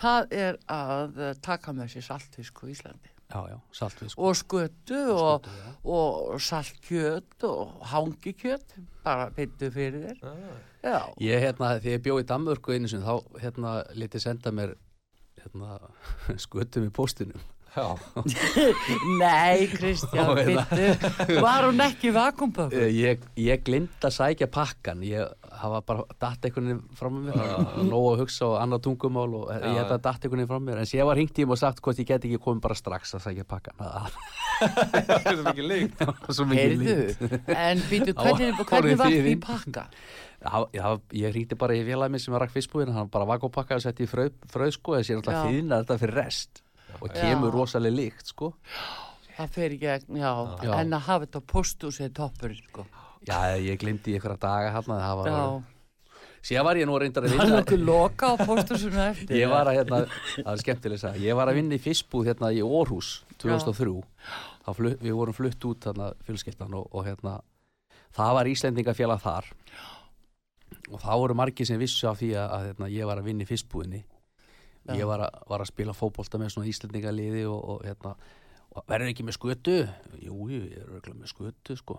[0.00, 3.10] það er að taka með sér saltfisk á Íslandi.
[3.30, 5.44] Já, já, saltfisk og skötu og,
[5.86, 8.74] og saltkjöt og hangikjöt
[9.04, 10.24] bara byndu fyrir þér.
[10.26, 14.52] Ah, Já, Ég, hérna, þegar ég bjóð í Danmörku einu sinni, þá, hérna, letið senda
[14.56, 14.70] mér,
[15.42, 15.76] hérna,
[16.46, 17.42] skötum í póstinum.
[19.20, 22.72] nei Kristján, Og byndu var hún ekki vakumpökk?
[22.74, 25.30] Eh, Ég, ég glind að sækja pakkan, ég
[25.60, 27.50] hafa bara datt einhvern veginn með mér,
[27.90, 30.80] nóg að hugsa og annað tungumál og ég held að datt einhvern veginn með mér,
[30.82, 33.14] en sér var hringt í mig og sagt hvort ég get ekki komið bara strax
[33.18, 33.76] að sækja pakkan.
[33.80, 34.18] Það
[35.10, 36.96] það er mikið líkt var svo mikið Heyrðu,
[37.30, 37.52] líkt.
[37.54, 39.86] en býtu, Á, hvernig, hvernig var því pakka?
[40.40, 40.86] Já, já,
[41.20, 44.06] ég hringdi bara í félagið minn sem var rakk fyrstbúðin, hann bara vakopakka og setti
[44.06, 45.42] í fröð, fröð sko, þessi er alltaf Já.
[45.50, 46.62] þýðna þetta fyrir rest
[47.00, 48.52] og kemur rosalega líkt, sko.
[49.36, 50.30] Það fer í gegn, já,
[50.66, 50.72] Já.
[50.82, 52.86] en að hafa þetta á posthúsið er toppurinn, sko.
[53.28, 55.62] Já, ég glimti í einhverja daga hérna, það var,
[56.40, 59.36] síðan var ég nú reyndar að það er vinna, okkur loka á posthúsinu eftir.
[59.36, 60.00] ég var að, hérna,
[60.36, 63.96] það er skemmtileg að ég var að vinna í fyrstbúð hérna í Orhus 2003,
[64.64, 67.38] þá flut, við vorum flutt út þarna fjölskyldan og, og hérna,
[68.16, 69.50] það var Íslendingafélag þar.
[70.90, 73.44] Og þá voru margir sem vissu af því að, að hérna, ég var að vinna
[73.44, 74.04] í fyrstbúðinni
[74.88, 74.94] Já.
[74.96, 78.14] ég var að, var að spila fótbolta með svona Íslendingaliði og, og hérna
[78.70, 79.76] og verður ekki með skötu?
[80.22, 81.98] Jú, ég er örugglega með skötu sko.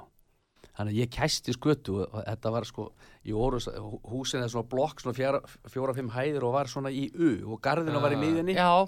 [0.72, 2.86] Þannig að ég kæsti skötu og þetta var sko
[3.28, 3.68] í Órus,
[4.08, 8.00] húsin er svona blokk svona fjara, fjóra-fimm hæðir og var svona í U og garðina
[8.02, 8.22] var í Ah.
[8.24, 8.56] miðjunni.
[8.56, 8.88] Já,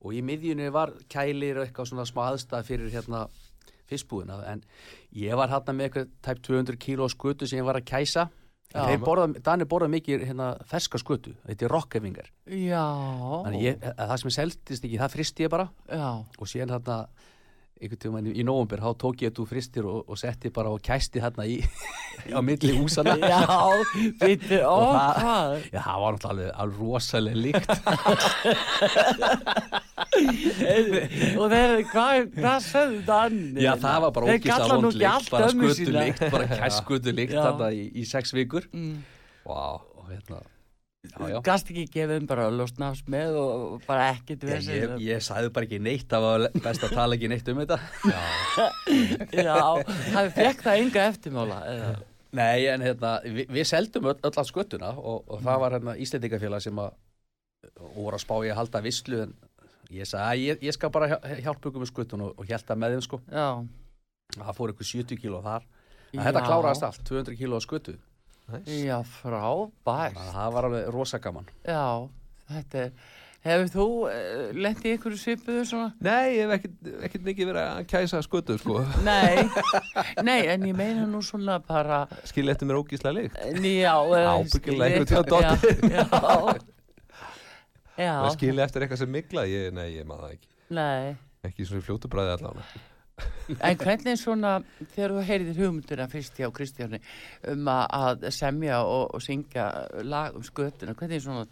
[0.00, 3.26] og í miðjunni var kælir og eitthvað svona smá aðstæð fyrir hérna
[3.90, 4.40] fiskbúðina.
[4.48, 4.62] En
[5.12, 8.28] ég var hérna með eitthvað tæp 200 kíló skötu sem ég var að kæsa
[8.70, 11.74] Danir borða mikið hérna, ferska skötu, þetta er
[13.58, 15.66] ég, að það sem seldist ekki, það fristi ég bara.
[15.90, 16.98] Já, og síðan þarna
[17.80, 20.72] einhvern tímann í, í nóvumber, þá tók ég þetta úr fristir og, og setti bara
[20.74, 21.56] og kæsti þarna í
[22.36, 23.40] á milli húsana já,
[24.20, 25.54] býtu, ó, hvað?
[25.70, 27.70] Já, það var náttúrulega alveg, rosalega líkt
[31.40, 33.62] og þeir, hvað, hvað sögðu þannig?
[33.64, 34.30] Já, það var bara nú
[34.76, 37.42] vond líkt, bara skötu líkt, bara kæskutu líkt Já.
[37.48, 39.00] þarna í, í sex vikur Mm.
[39.46, 40.38] Vá, og hérna.
[41.46, 45.64] Gast ekki gefið um bara losnafs með og bara ekkert Ég, ég, ég sagði bara
[45.64, 47.78] ekki neitt, það var best að tala ekki neitt um þetta
[49.32, 49.56] Já,
[50.12, 51.60] það fekk það enga eftirmála.
[51.72, 51.92] eða?
[52.36, 55.96] Nei, en hérna, við, við seldum öll, öll að skötuna og, og það var hérna
[56.04, 56.92] Íslendingafélag sem að
[57.96, 59.32] voru að spá ég að halda vislu en
[59.90, 62.76] ég sagði að ég, ég skal bara hjá- hjálpa ykkur með skötun og, og hjælta
[62.78, 63.48] með þeim sko Já.
[64.36, 66.24] það fór ykkur 70 kíló þar en Já.
[66.28, 67.96] þetta kláraðist allt, 200 kíló á skötu
[68.56, 70.20] næs Já, frábært.
[70.34, 71.84] það var alveg rosa gaman Já,
[72.50, 72.92] þetta er,
[73.46, 75.92] hefur þú uh, lent í einhverju svipuðu svona?
[76.04, 78.82] Nei, ég hef ekkert, ekkert mikið verið að kæsa skötu sko.
[79.06, 79.46] Nei,
[80.28, 83.94] nei, en ég meina nú svona bara, Skilja eftir mér ógíslega líkt já.
[83.96, 85.88] eða Ábyggilega skilji- einhvern tímann dottið.
[85.88, 86.60] Já, já.
[88.00, 91.10] Já, skilja eftir eitthvað sem migla ég, Nei, ég maður það ekki nei.
[91.44, 92.80] Ekki svona fljótu bræði allavega
[93.58, 94.52] En hvernig svona,
[94.94, 97.00] þegar þú heyrðir hugmynduna fyrst hjá Kristjáni
[97.50, 99.66] um að, semja og, og syngja
[100.06, 101.48] lag um skötuna, hvernig svona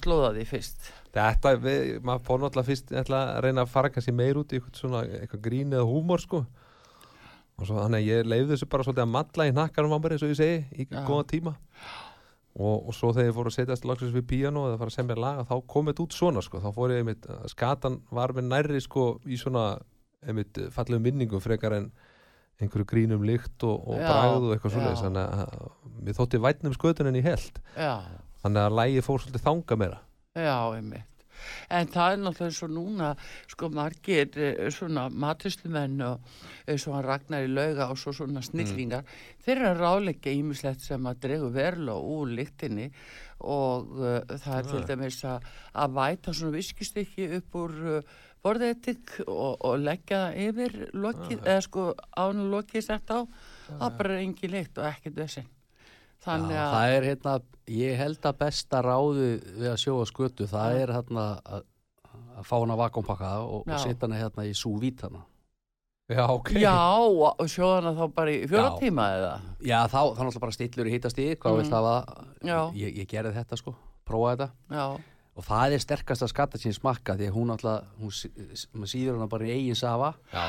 [0.00, 0.88] slóða því fyrst?
[1.14, 4.58] Þetta, við, maður fór náttúrulega fyrst ætla að reyna að fara kannski meir út í
[4.58, 6.44] eitthvað svona eitthvað grín eða húmor sko
[7.60, 10.14] og svo þannig að ég leiði þessu bara svolítið að matla í nakkarum á mér
[10.16, 11.02] eins og ég segi í Já.
[11.08, 11.54] góða tíma
[12.56, 15.18] og, og svo þegar ég fór að setjast lagsins við píano eða fara að semja
[15.20, 18.80] laga þá kom þetta út svona sko þá fór ég einmitt, skatan var með nærri
[18.84, 19.66] sko í svona
[20.26, 21.90] einmitt fallegum minningum frekar en
[22.60, 25.04] einhverju grínum lykt og, og bragð og eitthvað svoleiðis.
[25.06, 27.94] Þannig að mér þótti vætnum skötun en ég held já,
[28.44, 30.02] þannig að lægi fór svolítið þanga meira.
[30.36, 31.06] Já, einmitt.
[31.72, 33.10] En það er náttúrulega eins og núna,
[33.48, 36.34] sko, margir eh, svona matrislumenn og
[36.68, 39.08] eins og hann ragnar í lauga og svo svona snillingar,
[39.44, 42.90] þeir eru ráleika ímislegt sem að dregu verulega úr lyktinni
[43.40, 45.46] og uh, það er til dæmis að,
[45.80, 51.62] að væta svona viskistykki upp úr uh, borðetik og, og leggja það yfir lokið, eða
[51.66, 53.18] sko án lokið sett á,
[53.70, 55.48] það er bara engin lykt og ekkert vesinn.
[56.20, 57.34] Þannig að, það er hérna,
[57.72, 59.26] ég held að besta ráðu
[59.56, 61.62] við að sjóa skötu, það er hérna að,
[62.36, 65.22] að fá hana vakuumpakka og, og setja hana hérna í súvítana.
[66.10, 68.78] já, ok já, og sjóðana þá bara í fjóra Já.
[68.82, 69.32] tíma eða?
[69.62, 71.60] Já, þá, þá náttúrulega bara stillur í hitastíð, hvað Mm.
[71.62, 73.74] vill það að, ég, ég gerði þetta sko,
[74.10, 74.50] prófaði þetta.
[74.74, 74.86] Já,
[75.38, 77.86] Og það er sterkast að skatta sín smakka því að hún náttúrulega,
[78.74, 80.10] hún síður hana bara í eigin safa.
[80.32, 80.44] Já,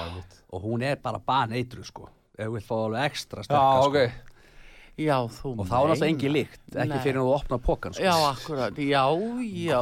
[0.51, 3.99] og hún er bara baneitru sko, ef þú vill fá alveg ekstra já, sterkast ok.
[4.01, 4.30] sko.
[5.05, 7.01] Já, þú Og þá er náttúrulega engin líkt, ekki Nei.
[7.03, 8.03] fyrir að þú opna pókan sko.
[8.05, 9.03] Já, akkurat, já,
[9.71, 9.79] já,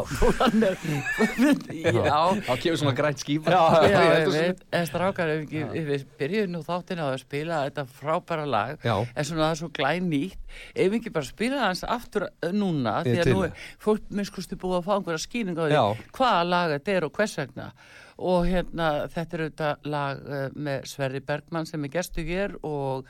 [1.80, 3.54] já, Þá kemur svona grænt skýpa.
[3.54, 7.62] já, Ég ég veit, en strákar, ef ef við byrjum nú þáttin á að spila
[7.68, 10.38] þetta frábæra lag, já, en svona það er svo glænýtt,
[10.76, 14.60] ef við ekki bara spila hans aftur eh, núna, því að nú er fólk miskustu
[14.60, 15.86] búið að fá einhverja skýring á því Já.
[16.18, 17.72] hvaða lag þetta er og hvers vegna.
[18.20, 23.08] Og hérna, þetta er auðvitað lag uh, með Sverri Bergmann sem er gestu hér og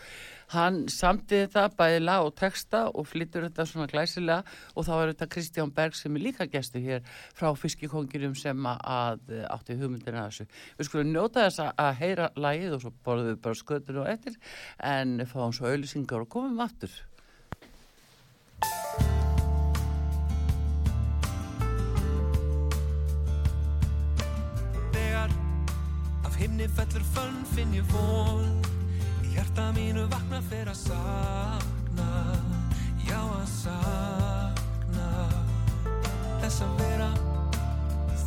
[0.54, 4.42] hann samti þetta bæði lag og texta og flyttur þetta svona glæsilega
[4.74, 7.04] og þá er þetta Kristján Berg sem er líka gestu hér
[7.38, 10.48] frá fiskikonginum sem að, átti hugmyndina þessu.
[10.80, 14.40] Við skulum njóta þess að, heyra lagið og svo borðum við bara skötur og eftir
[14.80, 16.90] en fáum svo auðlýsingar og komum aftur.
[24.96, 25.38] Þegar
[26.26, 28.79] af himni fellur fönn finn ég von
[29.40, 32.08] hjarta mínu vakna fyrir að sakna.
[33.08, 35.12] Já að sakna.
[36.42, 37.08] Þess að vera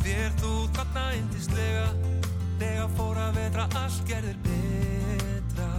[0.03, 1.85] Þér þú þarna indislega
[2.57, 5.69] Þegar fór að vetra allt gerðir betra.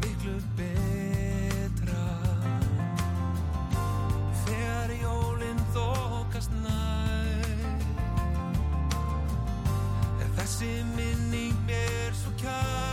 [0.00, 2.08] Miklu betra.
[4.46, 7.48] Þegar jólinn þokast nær.
[10.24, 12.87] Er þessi minning mér svo kær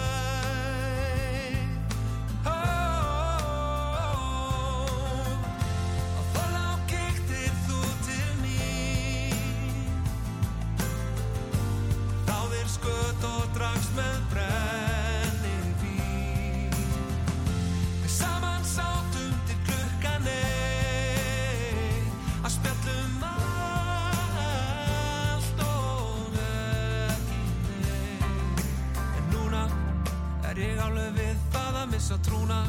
[32.05, 32.59] missa trúna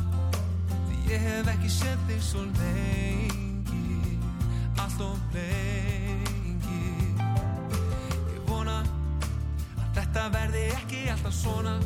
[0.88, 4.16] Því ég hef ekki sett þig svo lengi.
[4.80, 6.86] Allt og lengi.
[8.32, 11.76] Ég vona að þetta verði ekki alltaf svona.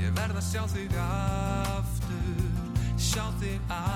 [0.00, 2.50] Ég verð að sjá þig aftur
[2.98, 3.95] Sjá þig aftur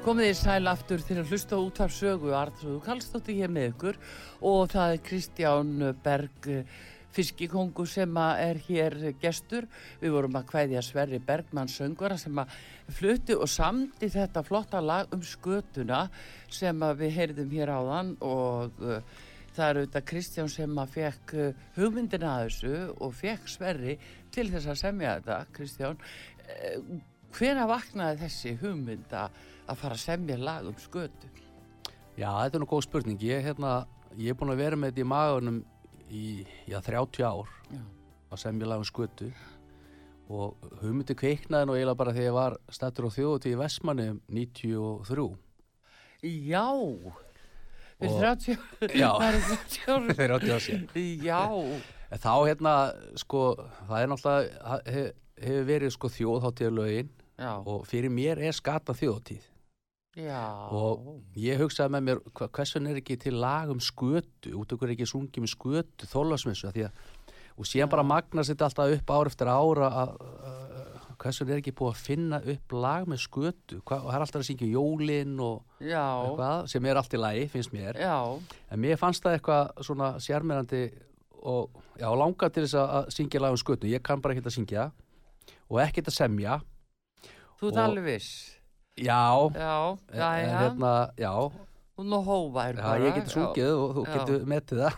[0.00, 3.98] Komið í sæl aftur til að hlusta út af sögu Artrúðu Kallstóttir hér með ykkur
[4.48, 6.48] og það er Kristján Berg
[7.12, 9.66] fiskikongu sem er hér gestur.
[10.00, 12.56] Við vorum að kvæðja Sverri Bergmann söngvara sem að
[12.96, 16.06] flutti og samdi þetta flotta lag um skötuna
[16.48, 19.04] sem við heyrðum hér áðan og uh,
[19.52, 24.00] það er auðvitað Kristján sem að fekk uh, hugmyndina að þessu og fekk Sverri
[24.32, 26.04] til þess að semja þetta, Kristján.
[27.36, 29.28] Hvena vaknaði þessi hugmynda
[29.70, 31.30] að fara að semja lag um skötu?
[32.18, 33.20] Já, þetta er nú góð spurning.
[33.22, 33.86] Ég, hérna,
[34.18, 35.60] ég er búin að vera með þetta í magunum
[36.10, 36.24] í
[36.68, 37.80] já, 30 ár Já.
[38.34, 39.30] að semja lag um skötu
[40.30, 45.24] og hugmyndi kveiknaði nú eiginlega bara þegar ég var stættur á þjóðutíð í Vestmanni 93.
[46.22, 46.66] Já,
[47.98, 48.58] fyrir Og- 30
[48.94, 49.10] Já.
[49.22, 50.14] er 30 ára.
[50.18, 50.76] Þeir áttu að sé.
[51.24, 51.40] Já,
[52.20, 52.74] þá hérna,
[53.18, 53.42] sko,
[53.88, 59.49] það er náttúrulega, hef, hefur verið sko þjóðháttíðalögin já, og fyrir mér er skata þjóðtíð.
[60.16, 60.42] Já.
[60.74, 62.20] Og ég hugsaði með mér,
[62.50, 66.90] hversun er ekki til lag um skötu, út okkur er ekki sungið með skötu, að,
[67.60, 70.12] og síðan bara magnast þetta alltaf upp ár eftir ára að,
[70.50, 74.24] að hversun er ekki búið að finna upp lag með skötu, Hva, og það er
[74.24, 77.98] alltaf að syngja jólin og já, eitthvað, sem er allt í lagi, finnst mér.
[78.00, 78.16] já,
[78.70, 80.82] En mér fannst það eitthvað svona sérmyrandi
[81.40, 81.70] og
[82.20, 84.90] langa til þess að- syngja lag um skötu, ég kann bara ekkert að syngja
[85.70, 86.60] og ekkert að semja,
[87.60, 88.56] þú Og- alveg viss.
[89.00, 89.74] Já, Já,
[90.14, 91.32] já, en já, hérna, já,
[91.96, 93.04] þú nú hófær Já, bara.
[93.04, 94.94] ég geti sungið og þú getur metið það.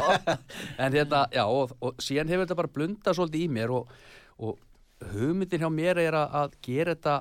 [0.84, 3.94] En hérna, já og, og síðan hefur þetta bara blundað svolítið í mér og,
[4.38, 7.16] og hugmyndin hjá mér er að, að gera þetta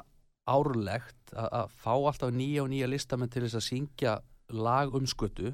[0.49, 4.13] árlegt að, að fá alltaf nýja og nýja listamenn til þess að syngja
[4.49, 5.53] lag um skötu.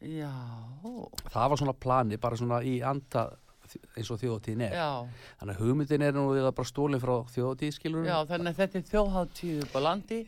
[0.00, 0.32] Já,
[1.28, 3.26] það var svona plani, bara svona í anda
[3.96, 4.74] eins og þjóðatíðin er.
[4.76, 4.90] Já,
[5.40, 8.78] þannig að hugmyndin er nú eiginlega bara stólinn frá þjóðatíð skilur já, þannig að þetta
[8.80, 10.20] er þjóðháttíð upp á landi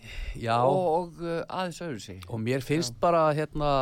[0.42, 0.56] já.
[0.62, 2.22] og, og uh, aðeins öðru sig.
[2.28, 3.72] og mér finnst bara hérna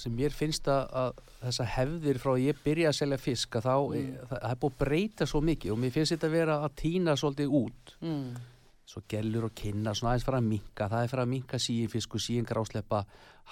[0.00, 3.66] sem mér finnst að, að þessa hefðir frá að ég byrja að selja fisk að
[3.66, 4.14] þá, Mm.
[4.30, 6.72] það, það er búið að breyta svo mikið og mér finnst þetta að vera að
[6.80, 7.92] týna svolítið út.
[8.00, 8.24] Mm.
[8.92, 11.88] svo gellur og kynna, svona aðeins fara að minka það er fara að minka síin
[11.88, 12.98] fisk og síin grásleppa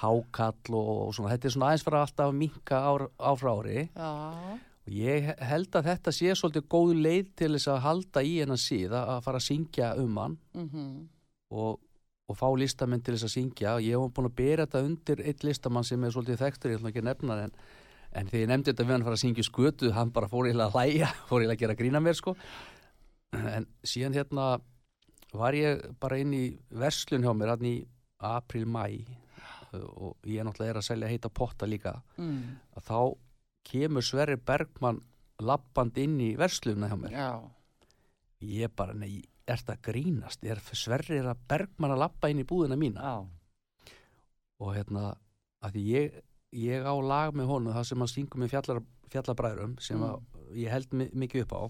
[0.02, 1.30] hákall og, og svona.
[1.33, 3.85] Þetta er svona aðeins fara alltaf að minka ár, ár frá ári.
[3.94, 4.59] Já, og
[4.90, 8.96] ég held að þetta sé svolítið góð leið til þess að halda í hennan síð
[8.98, 10.88] að fara að syngja um hann mhm,
[11.55, 11.79] og,
[12.31, 13.76] og fá listamenn til þess að syngja.
[13.85, 16.92] Ég hef búin að bera þetta undir eitt listamann sem er svolítið þekktur, ég ætla
[16.92, 17.55] ekki að nefna það en,
[18.11, 20.68] en þegar ég nefndi þetta við hann fara að syngja skötu hann bara fór eiginlega
[20.70, 22.37] að hlæja fór eiginlega að gera grína mér sko.
[23.38, 24.50] En síðan hérna
[25.31, 27.76] var ég bara inn í verslun hjá mér hann í
[28.26, 28.87] april-mæ
[29.70, 32.00] og ég náttúrulega er að selja heita potta líka.
[32.18, 32.98] Mm, að þá
[33.66, 35.00] kemur Sverri Bergmann
[35.40, 37.12] lappand inn í verslunna hjá mér.
[37.16, 37.28] Já,
[38.44, 40.44] ég bara, nei, er þetta grínast?
[40.44, 43.00] Er Sverri er að Bergmann að lappa inn í búðina mína?
[43.00, 43.94] Já,
[44.60, 45.14] og hérna,
[45.64, 46.18] að ég
[46.52, 48.80] ég á lag með honum, það sem hann syngur með fjallar,
[49.12, 50.26] fjallabræðurum sem Mm.
[50.58, 51.62] ég held mi mikið upp á.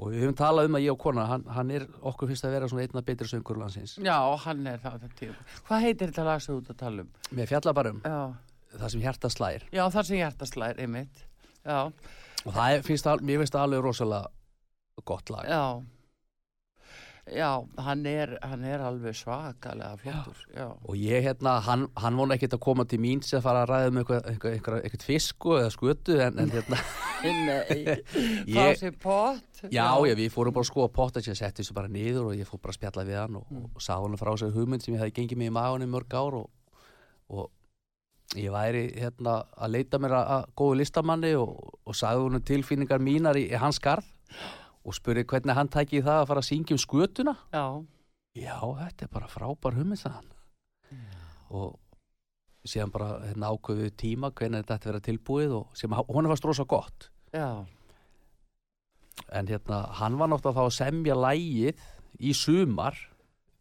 [0.00, 2.50] Og við höfum talað um að ég og kona hann, hann er okkur finnst að
[2.56, 3.98] vera svona einna betri söngur landsins.
[4.02, 5.34] Já, hann er það, það.
[5.68, 7.10] Hvað heitir þetta lag sem þú ert að tala um?
[7.36, 8.34] með fjallabræðurum, Já,
[8.78, 11.24] það sem hjarta slæðir já, það sem hjartaslæðir, einmitt.
[11.64, 11.80] Já,
[12.46, 15.62] og það er, finnst, al- mér finnst það alveg rosalega gott lag já,
[17.30, 17.50] já,
[17.84, 20.64] hann er, hann er alveg svakalega flottur, já.
[20.88, 23.90] og ég hérna, hann, hann vona ekkert að koma til mín sem fara að ræða
[23.92, 26.80] um eitthvað, eitthvað, eitthvað, fisku eða skötu en, en hérna
[27.20, 27.84] Nei,
[28.48, 29.60] Ég- fá sér pott.
[29.68, 32.48] Já, já, við fórum bara að skoða potta sem setti þessu bara niður og ég
[32.48, 33.66] fór bara að spjalla við hann og, Mm.
[33.76, 36.14] og sá hann frá sér hugmynd sem ég hefði gengið mig í magunni í mörg
[36.16, 36.48] ár og,
[37.28, 37.50] og
[38.38, 41.54] ég væri hérna að leita mér að, að góðu listamanni og,
[41.84, 44.06] og sagði hann tilfinningar mínar í, í hans garð
[44.86, 47.34] og spurði hvernig hann tæki það að fara að syngja um skötuna.
[47.52, 47.64] Já,
[48.38, 50.28] Já, þetta er bara frábær hugmynd sagði hann.
[51.50, 56.28] Og síðan bara hérna, ákveðu tíma hvernig þetta ætti að vera tilbúið og sem hún
[56.30, 57.08] var strósa gott.
[57.34, 57.66] Já,
[59.28, 61.82] en hérna, hann var náttúrulega þá að semja lægið
[62.20, 62.96] í sumar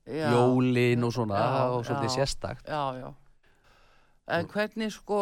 [0.05, 0.29] já.
[0.33, 2.69] jólin og svona Já, og svolítið sérstakt.
[2.69, 3.09] Já, já.
[4.29, 5.19] En hvernig sko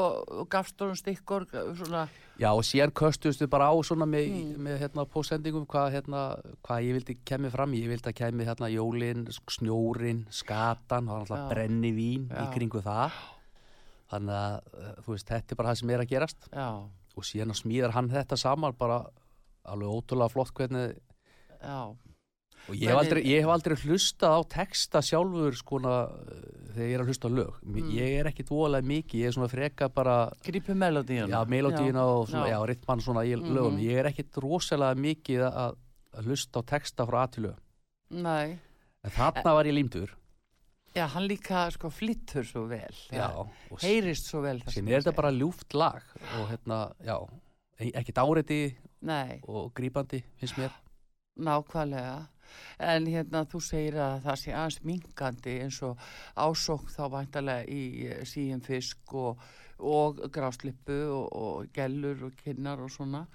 [0.51, 1.45] gafst hún stikkur
[1.78, 4.58] svona, Já, og síðan köstuðust við bara á svona með, Mm.
[4.68, 6.22] með hérna, pósendingum hvað, hérna,
[6.64, 7.72] hvað ég vildi kemur fram.
[7.74, 12.82] Ég vildi að kemur hérna jólin, snjórin, skatan, það var alltaf brenni vín í kringu
[12.84, 13.12] það.
[14.12, 16.49] Þannig að, eh, þú veist, þetta er bara það sem er að gerast.
[16.53, 16.70] já,
[17.18, 19.05] Og síðan smíðar hann þetta saman bara
[19.66, 20.99] alveg ótrúlega flott hvernig
[21.64, 21.95] já,
[22.68, 25.93] Og ég hef, aldrei, ég hef aldrei hlustað á texta sjálfur skona
[26.76, 27.53] þegar ég er að hlusta á lög.
[27.63, 27.91] Mm.
[27.95, 31.30] Ég er ekki dvolega mikið, ég er svona freka bara, grípi melodíuna.
[31.32, 32.65] já, melodíuna og svona, já, já.
[32.68, 33.53] rytman svona í Mhm.
[33.55, 33.80] lögum.
[33.80, 35.76] Ég er ekkit rosalega mikið að,
[36.13, 37.57] að hlusta á texta frá að til lög.
[38.09, 38.59] Nei,
[39.03, 40.09] En þarna var ég límdur.
[40.95, 42.91] já, hann líka sko flyttur svo vel.
[43.11, 43.47] Já,
[43.78, 44.59] s- Heyrist svo vel.
[44.65, 46.01] hann er þetta bara ljúft lag
[46.39, 47.28] og hérna, já,
[47.80, 50.72] e- ekkit áreiti Nei, og grípandi, finnst mér.
[51.39, 52.28] nákvæmlega.
[52.79, 56.01] En hérna þú segir að það sé aðeins minkandi eins og
[56.35, 59.39] ásókn þá væntalega í eh, síum fisk og,
[59.79, 63.25] og gráslippu og, og gellur og kinnar og svona.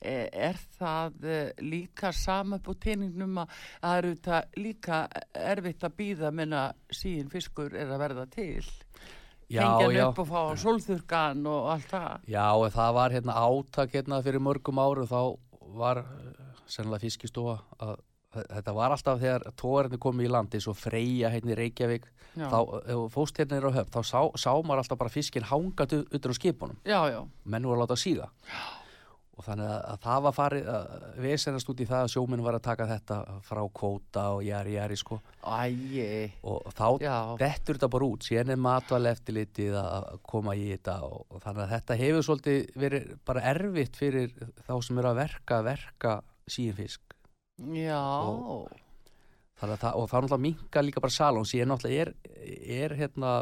[0.00, 3.50] Eh, Er það eh, líka sama upp á teiningnum að
[3.82, 5.00] það eru þetta líka
[5.36, 8.64] erfitt að býða menna síin fiskur er að verða til?
[9.50, 10.00] Já, Hengja já.
[10.00, 12.26] hann upp og fá sólþurkan og allt það?
[12.30, 15.20] Já, en það var hérna átak hérna fyrir mörgum árum þá
[15.76, 17.96] var eh, sennilega fiskistofa að
[18.34, 22.04] þetta var alltaf þegar tóðarinn komið í landi svo freyja hérna í Reykjavík
[22.38, 25.10] Já, þá, ef þú fóst hérna er á höfn þá sá, sá maður alltaf bara
[25.10, 27.24] fiskin hangað u- utan á skipunum, já, já.
[27.44, 28.28] menn voru að láta síga.
[29.40, 30.66] Og þannig að, að það var farið
[31.24, 33.16] vesenast út í það að sjóminn var að taka þetta
[33.48, 35.16] frá kvóta og jæri jæri sko.
[35.48, 36.86] Æi, og þá
[37.40, 41.64] dettur þetta bara út, síðan er matvæli eftirlitið að koma í þetta og, og þannig
[41.66, 44.34] að þetta hefur svolítið verið bara erfitt fyrir
[44.68, 46.14] þá sem eru að verka verka
[46.46, 47.09] síðan fisk
[47.60, 48.70] Já, Og-
[49.60, 52.14] þannig að það, og það er náttúrulega minka líka bara salón síðan náttúrulega er,
[52.80, 53.32] er hérna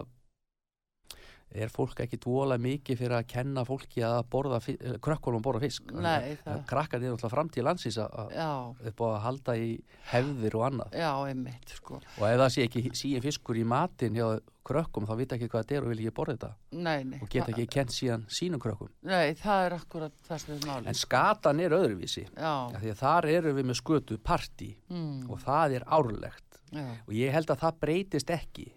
[1.54, 5.60] er fólk ekki dvolega mikið fyrir að kenna fólki að borða, eh, krökkunum að borða
[5.64, 5.92] fisk?
[5.92, 9.80] Nei, það- krakkar er náttúrulega framtíð landsins að, að upp á að halda í
[10.12, 10.92] hefðir og annað.
[10.92, 11.94] Já, einmitt, sko.
[11.96, 15.64] og ef það sé ekki síðan fiskur í matin hjá krökkum þá vita ekki hvað
[15.64, 16.50] þetta er og vil ekki borða þetta.
[16.72, 17.18] Nei, nei.
[17.22, 18.90] og geta ekki kent síðan sínum krökkum.
[19.02, 20.94] Nei, það er akkurat það sem er en málið.
[21.00, 22.26] skatan er öðruvísi.
[22.36, 24.74] Af því að þar eru við með skötu partí.
[24.90, 26.60] Mm, og það er árlegt.
[26.70, 28.72] Já, og ég held að það breytist ekki.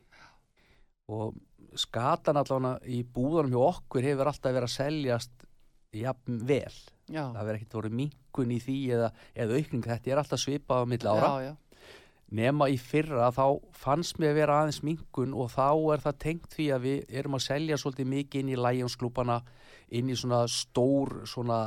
[1.12, 1.36] Og
[1.80, 5.48] skatan allavega í búðunum hjá okkur hefur alltaf verið að seljast
[5.96, 6.78] jafn vel.
[7.12, 10.84] Já, það verður ekkert voru minkun í því eða, eða aukning, þetta er alltaf svipað
[10.84, 11.32] á milli ára.
[11.42, 11.54] já, já,
[12.32, 13.46] nema í fyrra þá
[13.76, 17.36] fannst mér að vera aðeins minkun og þá er það tengt því að við erum
[17.36, 19.40] að selja svolítið mikið inn í lægjonsklúpana
[20.00, 21.60] inn í svona stór svona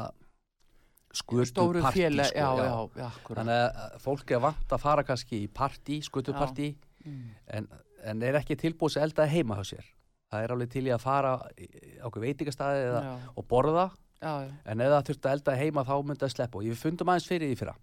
[1.15, 6.73] skötu stóru partí sko, þannig að fólk er vant að fara kannski í partí, skötupartí.
[7.05, 7.29] Mm,
[7.59, 7.69] en,
[8.05, 9.91] en er ekki tilbúið sem eldaði heima hjá sér.
[10.33, 13.03] Það er alveg til í að fara á veitingastæði eða,
[13.35, 13.89] og borða.
[14.25, 14.33] Já,
[14.65, 16.61] en ef það þurfti að elda heima þá myndi að sleppa.
[16.61, 17.77] Og ég fundum aðeins fyrir því fyrra.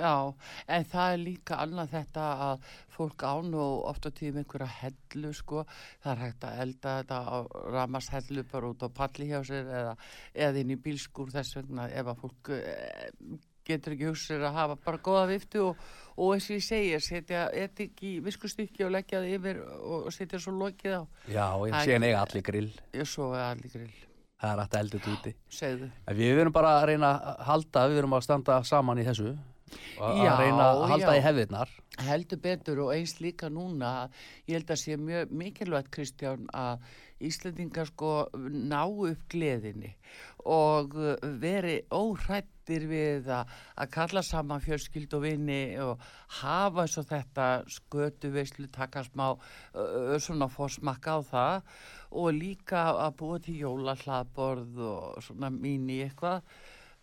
[0.00, 0.32] Já,
[0.70, 5.64] en það er líka annað þetta að fólk án og ofta tíðum einhverja hellu sko,
[6.00, 7.38] það er hægt að elda þetta á
[7.74, 9.94] ramashellu bara út á palli hjá sér eða,
[10.46, 13.10] eða inn í bílskúr þess vegna ef að fólk eh,
[13.70, 15.80] getur ekki hugsið að hafa bara góða viftu og,
[16.20, 20.40] og eins og ég segi, setja etik í viskustykki og leggja það yfir og setja
[20.42, 21.02] svo lokið á.
[21.30, 23.92] já, ég sé eiga allir grill Ég svo er allir grill,
[24.40, 25.90] það er að elda þetta úti segðu.
[26.22, 29.30] við verum bara að reyna að halda við verum að standa saman í þessu
[30.00, 31.18] og Já, að reyna að halda já.
[31.20, 33.90] í hefðirnar heldur betur og eins líka núna
[34.48, 36.82] ég held að sé mjög mikilvægt Kristján að
[37.20, 38.10] Íslendingar sko
[38.48, 39.90] ná upp gleðinni
[40.48, 40.94] og
[41.42, 41.82] veri
[42.70, 46.00] óhrættir við að, að kalla saman fjölskyld og vinni og
[46.40, 49.36] hafa eins og þetta skötu veislu taka smá
[50.18, 51.62] svona fórsmakka á það.
[52.10, 56.42] Og líka að búa til jólahlaðborð og svona mín í eitthvað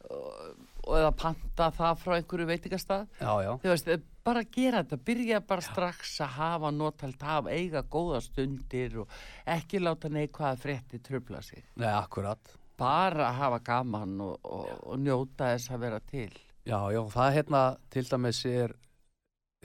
[0.08, 3.08] og, eða panta það frá einhverju veitingastað.
[3.20, 3.90] Já, já, þú veist,
[4.24, 9.84] bara gera þetta, byrja bara strax að hafa notalt, hafa eiga góða stundir og ekki
[9.84, 11.66] láta neikvæða frétti trubla sig.
[11.76, 16.30] Nei, akkurat Bara hafa gaman og, og, og njóta þess að vera til.
[16.68, 18.74] Já, já, það hérna til dæmis er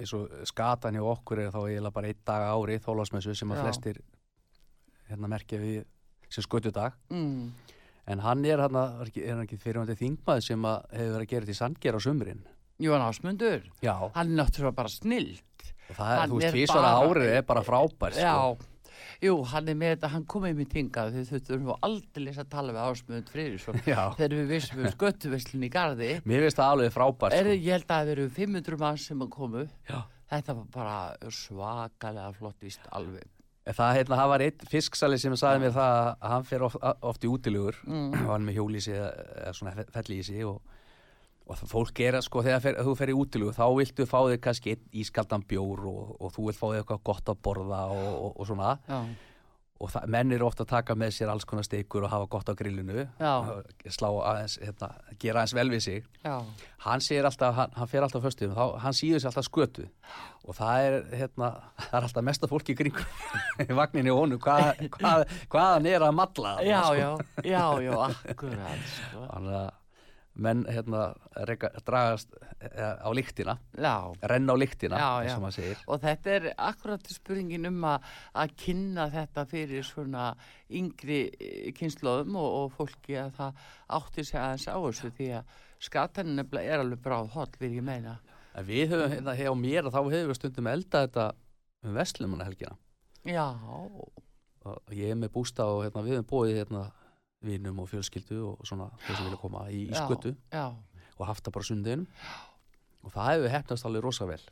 [0.01, 3.59] eins og skatan hjá okkur er þá eiginlega bara einn dag ári þólásmessu sem að
[3.61, 3.65] Já.
[3.67, 3.99] flestir
[5.11, 5.83] hérna merkja við
[6.33, 7.51] sem skötudag Mm.
[8.07, 11.27] en hann er hann er ekki, er hann ekki fyrirvændi þingmaður sem að hefur verið
[11.27, 12.41] að gera þetta í sandger á sumrin
[12.83, 15.37] Jón Ásmundur, Já, hann er náttúrulega bara snill.
[15.91, 18.72] og það er, hann þú veist, tvísvara bara- árið er bara frábært Já, sko.
[19.23, 22.73] Jú, hann er með þetta, hann kom með mér tingað, þau þurfum aldrei að tala
[22.77, 26.11] við Ásmund Friðriksson Já, þegar við vissum við sköttuveslun í gardi.
[26.25, 27.55] mér finnst það alveg frábært sko.
[27.57, 30.01] ég held að það veru 500 mann sem að komu Já,
[30.33, 30.99] Þetta var bara
[31.29, 33.27] svakalega flott víst alveg.
[33.63, 37.23] Það, hérna, það var einn fisksali sem sagði mér það að hann fer oft, oft
[37.27, 38.15] í útilegur Mm.
[38.25, 39.11] og hann með hjólísi eða,
[39.43, 40.57] eða svona fellísi og,
[41.47, 44.41] og það fólk gera sko þegar fer, þú fer í útilegur þá viltu fá þig
[44.45, 48.33] kannski ískaldan bjór og, og þú vilt fá þig eitthvað gott að borða og, og,
[48.37, 48.73] og svona.
[48.89, 49.01] Já,
[49.83, 52.51] og það, menn eru ofta að taka með sér alls konar steikur og hafa gott
[52.51, 53.07] á grillinu.
[53.91, 56.07] Slá aðeins, hérna, gera aðeins vel við sig.
[56.23, 56.37] Já,
[56.87, 59.89] hann segir alltaf, hann, hann fer alltaf föstum þá, hann síður sér alltaf skötu.
[60.47, 61.51] Og það er, hérna,
[61.89, 62.79] það er alltaf mesta fólki
[63.67, 66.97] í vagninni og honum hvað, hvað, hvað hann er að þarna, já, sko.
[67.43, 67.97] já, já, já,
[68.37, 69.29] akkurat, sko.
[69.33, 69.71] Þannig að
[70.35, 71.13] menn, hérna,
[71.49, 73.59] reyka, dragast eh, á lyktina.
[73.77, 79.09] Já, renna á lyktina, Já, og og þetta er akkurat spurningin um að, að kynna
[79.13, 80.31] þetta fyrir svona
[80.73, 81.21] yngri
[81.77, 83.61] kynnslóðum og, og fólki að það
[83.99, 88.19] átti sig aðeins á þessu því að nefnilega er alveg bráð holl, vil ég meina.
[88.55, 91.29] en við höfum, hérna, hjá mér þá hefur við stundum eldað þetta
[91.83, 92.77] um vestlumuna helgina
[93.25, 93.47] Já,
[94.65, 96.91] og ég er með bústa og hérna, við höfum búið hérna
[97.43, 100.03] vinum og fjölskyldu og svona þeir sem vilja koma í, í Já.
[100.07, 100.35] skötu.
[100.53, 100.67] já,
[101.19, 102.07] og haft það bara sundin
[103.03, 104.43] og það hefur hefnast alveg rosa vel.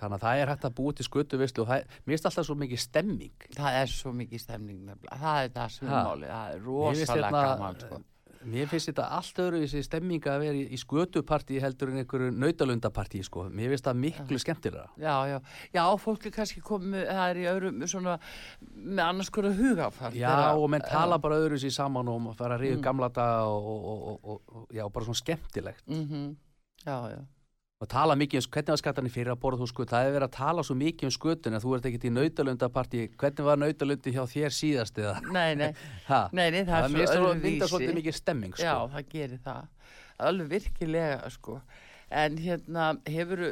[0.00, 2.46] Þannig að það er hægt að búið til skötu veistlu og er, mér finnst alltaf
[2.48, 3.34] svo mikið stemming.
[3.56, 7.80] Það er svo mikið nefnilega, það er það sem málið, það er rosalega hérna- gaman,
[7.84, 7.98] sko.
[8.48, 13.22] Mér finnst þetta allt öðru þessi stemming að vera í, skötupartí heldur en einhverju nautalundapartí
[13.26, 13.48] sko.
[13.52, 15.38] mér finnst það miklu skemmtilega Já, já,
[15.74, 18.18] já, fólk er kannski komið, það er í öðrum svona,
[18.74, 20.16] með annars hverju hugafart.
[20.16, 23.66] Já, og menn tala bara öðru sér saman og fara að reyðu gamla daga og,
[23.70, 25.84] og, og, og, og já, bara svona skemmtilegt.
[25.88, 26.36] Mm
[26.80, 27.20] Já, já,
[27.80, 30.16] og tala mikið um hvernig var skatan í fyrir að borða þú skut það hefur
[30.18, 33.60] verið að tala svo mikið um skutun en þú ert ekkert í nautalundapartí hvernig var
[33.62, 35.70] nautalundi hjá þér síðast eða nei, nei,
[36.10, 36.20] ha?
[36.36, 38.66] nei, nei, það er mér svo það mynda svolítið mikið stemming sko.
[38.68, 39.96] Já, það gerir það.
[40.20, 41.56] Alveg virkilega, sko.
[42.20, 43.44] En hérna, hefur,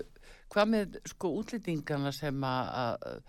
[0.53, 3.21] hvað með, sko, útlendingana sem að að,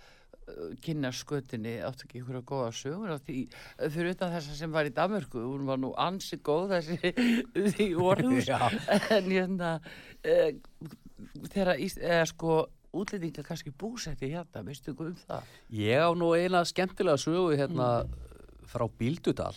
[0.84, 3.44] kynna skötunni, áttu ekki ykkur að góða sögur því,
[3.94, 7.14] fyrir utan þessa sem var í Danmörku, hún var nú ansi góð þessi
[7.76, 8.70] því orðhús, Já.
[9.16, 9.72] en hérna,
[10.24, 10.38] e,
[11.50, 12.62] þegar, eða sko,
[13.00, 15.52] útlendingar kannski búsetti hérna, veistu ykkur um það?
[15.82, 17.92] Ég á nú eina skemmtilega sögu hérna
[18.70, 19.56] frá Bíldudal.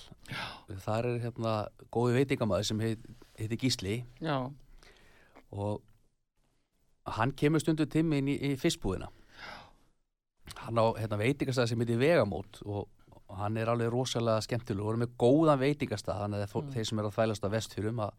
[0.85, 1.55] Þar er hérna
[1.93, 3.09] góði veitingamæður sem heit,
[3.41, 3.97] heiti Gísli.
[4.25, 4.37] Já,
[5.53, 5.83] og
[7.19, 9.11] hann kemur stundu tími inn í, í fyrstbúðina
[10.63, 12.89] hann á hérna, veitingastað sem heitir Vegamót og,
[13.33, 16.73] hann er alveg rosalega skemmtileg og er með góðan veitingastað þannig að mm.
[16.75, 18.11] þeir sem er að þvælast að vestfyrum að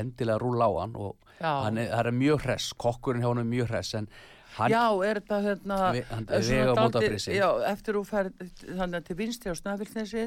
[0.00, 3.48] endilega rúla á hann og hann er, hann er mjög hress, kokkurinn hjá hann er
[3.48, 4.10] mjög hress en
[4.58, 7.30] hann, Já, er þetta hérna Ve- hann- svona Vegamótabrisi.
[7.30, 8.32] dálítið- Já, eftir þú færð
[8.66, 10.24] þannig að til vinstri á Snæfellsnesi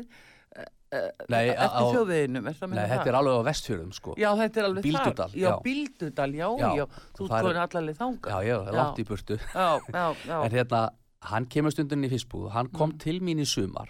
[1.29, 4.13] Nei, á- eftir á- þjóðveginum nei, þetta er alveg á vestfyrum sko.
[4.17, 5.61] Já, þetta er alveg Bíldudal, þar Já.
[5.63, 6.85] Bíldudal, já, Já, já,
[7.17, 9.39] þú skoður allaveg þanga Já, já, langt í burtu.
[9.39, 10.37] Já, já, já.
[10.45, 10.89] En hérna,
[11.31, 12.99] hann kemur stundin í fyrstbúð hann kom Mm.
[12.99, 13.89] til mín í sumar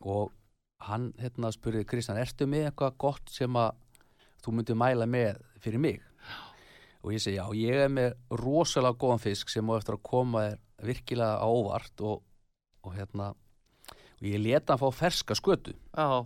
[0.00, 0.32] og
[0.84, 3.72] hann hérna spurði Kristján, ertu með eitthvað gott sem að
[4.44, 6.02] þú myndir mæla með fyrir mig?
[7.04, 10.44] Og ég segi, já, ég er með rosalega góðan fisk sem á eftir að koma
[10.50, 12.22] er virkilega á óvart og,
[12.84, 15.74] og hérna og ég leta hann fá ferska skötu.
[15.96, 16.24] Já,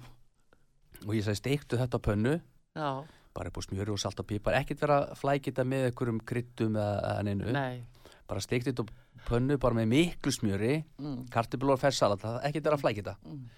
[1.07, 2.37] og ég segi, steiktu þetta pönnu.
[2.79, 3.05] Já,
[3.35, 7.23] bara upp á smjöru og salt og pípar ekkert vera þetta með einhverjum kryttum eða,
[7.27, 7.53] neinu.
[7.55, 7.83] Nei.
[8.29, 8.87] Bara steikti þetta
[9.29, 11.25] pönnu bara með miklu smjöri mm.
[11.35, 13.49] kartiblur og fersalat, það er ekkert verið að flækja þetta Mm.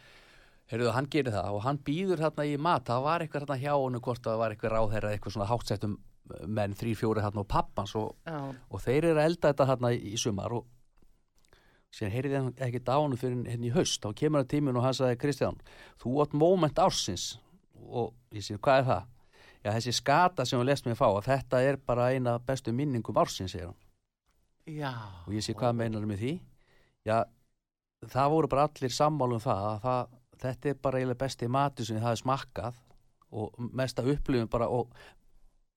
[0.71, 3.73] Heyrðu, hann gerir það og hann býður hérna í mat, það var eitthvað hérna hjá
[3.75, 5.97] honum hvort það var eitthvað ráðherra, eitthvað svona hátsettum
[6.47, 10.12] menn, þrý, fjóri hérna og pappans og, og þeir eru að elda þetta hérna í,
[10.21, 10.68] sumar og
[11.91, 14.87] síðan heyrði hann ekkert á honum fyrir hérna í haust, þá kemur hann tíminn og
[14.87, 15.59] hann sagði Kristján,
[15.99, 17.33] þú átt moment ársins
[17.91, 19.09] og ég sé, hvað er það?
[19.61, 23.18] Já, þessi skata sem hún lest mér fá, að þetta er bara eina bestu minningum
[23.18, 23.89] ársins, segir hann
[24.67, 24.93] já.
[25.27, 26.33] Og ég sé hvað meinar með því.
[27.09, 27.17] Já,
[28.09, 31.89] það voru bara allir sammálu um það að það, þetta er bara eiginlega besti matur
[31.89, 32.83] sem ég hafi smakkað
[33.31, 34.91] og mesta upplifum bara og,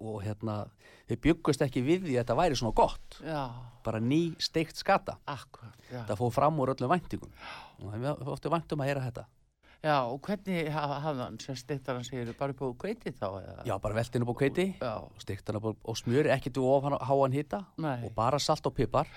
[0.02, 0.64] og hérna
[1.10, 3.20] þau byggust ekki við því að þetta væri svona gott.
[3.22, 3.44] Já,
[3.86, 5.20] bara ný steikt skata.
[5.30, 7.32] Akkurat, það fóð fram úr öllum væntingum.
[7.84, 9.28] Og það er ofta væntum að heyra þetta
[9.84, 13.64] Já, og hvernig hafði hann sem stittar hann segir bara á kveiti þá eða?
[13.68, 16.84] já, bara veltinu upp á kveiti Já, steikt hann upp á- og smjöri, ekkert of
[16.84, 17.34] hann- háan
[17.78, 18.06] nei.
[18.06, 19.08] og bara salt og pipar.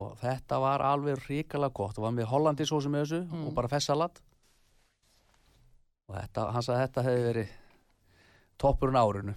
[0.00, 1.98] Og þetta var alveg ríkala gott.
[1.98, 3.46] Og var með hollandisósu með þessu Mm.
[3.48, 4.20] og bara fessalat.
[6.08, 7.48] Og þetta, hann sagði að þetta hefði verið
[8.58, 9.34] toppurinn árinu.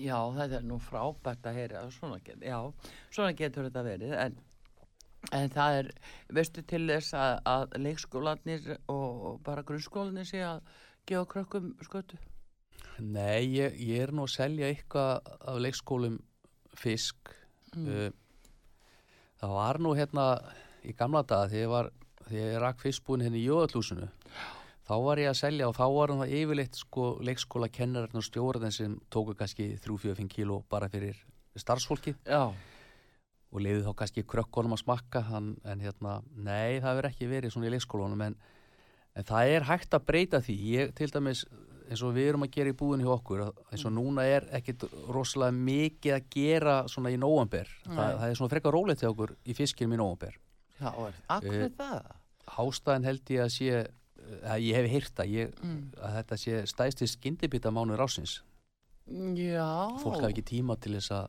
[0.00, 2.72] Já, þetta er nú frábært að heyra svona get, já,
[3.10, 4.36] svona getur þetta verið en,
[5.30, 5.90] en það er
[6.34, 10.62] veistu til þess að, að leikskólanir og, bara grunnskólanir sé að
[11.08, 12.18] gefa krökkum skötu?
[12.98, 16.18] Nei, ég, ég er nú að selja eitthvað af leikskólum
[16.76, 17.32] fisk.
[17.72, 17.86] Mm.
[17.88, 18.10] uh,
[19.40, 20.26] það var nú hérna
[20.84, 21.92] í gamla daga þegar ég var
[22.26, 24.08] þegar ég rak fiskbúin henni í jóðallúsinu
[24.86, 28.74] þá var ég að selja og þá var það yfirleitt sko leikskóla kennarinn og stjórðin
[28.74, 31.18] sem tóku kannski 3-4-5 kíló bara fyrir
[31.58, 32.14] starfsfólki.
[32.26, 32.52] Já,
[33.52, 37.52] og leiði þá kannski krökkunum að smakka hann, en hérna, nei, það verður ekki verið
[37.52, 38.36] svona í leikskólanum en,
[39.20, 41.44] en það er hægt að breyta því ég til dæmis,
[41.92, 43.42] eins og við erum að gera í búin hjá okkur,
[43.74, 48.38] eins og núna er ekkit rosalega mikið að gera svona í nóvamber, það, það er
[48.40, 50.38] svona frekar rólegt hjá okkur í fiskinum í nóvamber
[50.80, 52.14] já, er, akkur Eh, er það?
[52.62, 53.68] ástæðan held ég að sé
[54.48, 55.92] að ég hef ég, Mm.
[55.98, 58.40] að þetta sé stæsti skyndibita mánu rásins
[59.36, 59.92] Já.
[60.00, 61.28] fólk hafi ekki tíma til þess að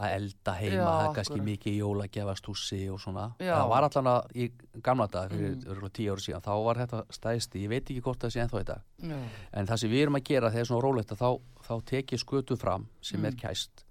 [0.00, 3.52] að elda heima, það er kannski mikið jólagefastúsi og svona Já.
[3.58, 4.46] það var allan að í
[4.82, 5.90] gamla dag fyrir Mm.
[5.92, 8.78] tíu ári síðan, þá var þetta stæsti ég veit ekki hvort það sé ennþá þetta
[9.10, 9.18] Já.
[9.52, 12.56] en það sem við erum að gera þegar svona rólegt þá, þá tek ég skötu
[12.58, 13.38] fram sem er Mm.
[13.40, 13.84] kæst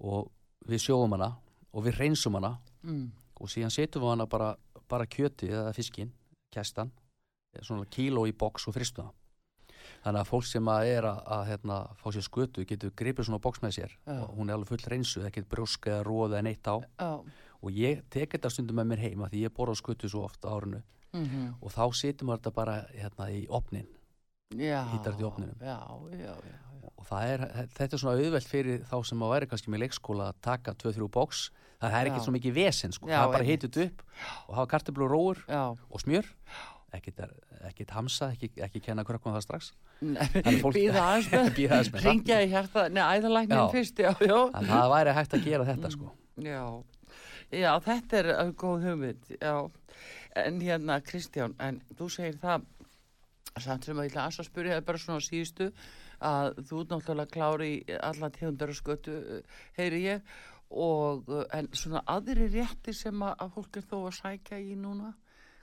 [0.00, 0.30] og
[0.68, 1.36] við sjóum hana
[1.74, 3.10] og við reynsum hana Mm.
[3.40, 4.56] og síðan setjum við hana bara,
[4.88, 6.12] bara kjöti eða fiskin,
[6.54, 6.90] kæstan
[7.62, 9.10] svona kíló í boks og fristu það
[10.02, 13.42] þannig að fólk sem að er að, að hérna, fá sér skötu getur gripið svona
[13.42, 13.96] boks með sér.
[14.06, 14.18] Já.
[14.26, 16.76] og hún er alveg full reynsu, ekkert brjósk eða róð eða neitt á.
[16.98, 17.12] Já.
[17.62, 20.50] og ég tek þetta stundum með mér heima því ég borða skötu svo oft á
[20.50, 20.82] árinu.
[21.12, 23.86] Mm og þá setjum við þetta bara hérna, í opnin
[24.56, 24.84] Já.
[24.92, 25.26] Hítar þetta í
[26.24, 26.34] já.
[26.96, 27.42] og það er,
[27.76, 31.08] þetta er svona auðvelt fyrir þá sem að væri kannski með leikskóla að taka 2-3
[31.12, 31.40] boks,
[31.80, 34.04] það er ekkert svo mikið vesen sko, það bara hitið upp
[34.48, 36.28] og hafa kartöflu og róur og smjör.
[36.28, 39.70] Er- ekkert hamsa, ekki, ekki kenna krökkum það strax
[40.02, 41.06] Býða
[41.92, 42.02] með.
[42.06, 44.36] Ringja í hjarta, neða, æðalæknin fyrst, já, já.
[44.56, 46.82] það væri hægt að gera þetta sko Já,
[47.52, 49.32] já, þetta er uh, góð hugmynd.
[50.40, 52.64] En hérna, Kristján, en þú segir það,
[53.60, 55.68] samt sem að ég ætla að spyrja það bara svona síðustu,
[56.22, 60.32] að þú náttúrulega klári í alla tegundar og skötu, uh, heyri ég,
[60.72, 65.12] og uh, en svona aðri rétti sem að fólk er þó að sækja í núna,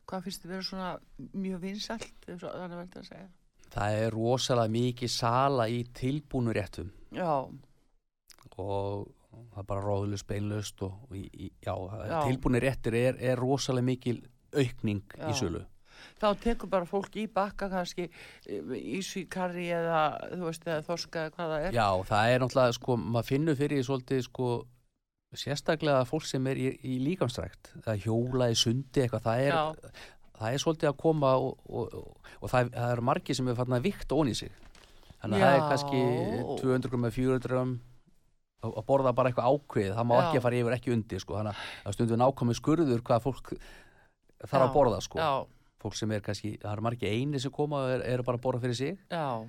[0.09, 0.89] hvað finnst þið vera svona
[1.33, 1.61] mjög
[2.33, 3.29] og þannig verður að segja?
[3.69, 7.45] það er rosalega mikið sala í tilbúnu réttum Já,
[8.59, 11.73] og það er bara róðlust, beinlust og, og í, í, já,
[12.09, 12.21] Já.
[12.27, 14.21] tilbúnu réttir er, er rosalega mikil
[14.55, 15.27] aukning Já.
[15.29, 15.65] í sölu
[16.19, 18.07] þá tekur bara fólk í bakka kannski
[18.47, 22.75] ísví karri eða þú veist eða þorska eða hvað það er Já, það er náttúrulega,
[22.79, 24.51] sko, maður finnur fyrir svolítið, sko,
[25.37, 29.91] sérstaklega fólk sem er í, í líkamstrækt, það hjóla í sundi eitthvað, það er, Já.
[30.39, 33.59] það er svolítið að koma og, og, og, og það, það eru margir sem er
[33.59, 34.55] fann að vikta onni í sig.
[35.19, 35.67] Þannig að það er Já.
[35.69, 36.01] kannski
[36.63, 37.75] 200 grömm eða 400 grömm
[38.59, 40.21] að borða bara eitthvað ákveð, það má Já.
[40.25, 43.53] ekki að fara yfir ekki undir, sko, þannig að það stundum nákvæmið skurður hvað fólk
[43.53, 44.65] þarf Já.
[44.65, 45.21] að borða, sko.
[45.21, 45.31] Já,
[45.79, 48.41] Fólk sem er kannski, það eru margir eini sem koma og er, eru bara að
[48.43, 48.97] borða fyrir sig.
[49.07, 49.47] já,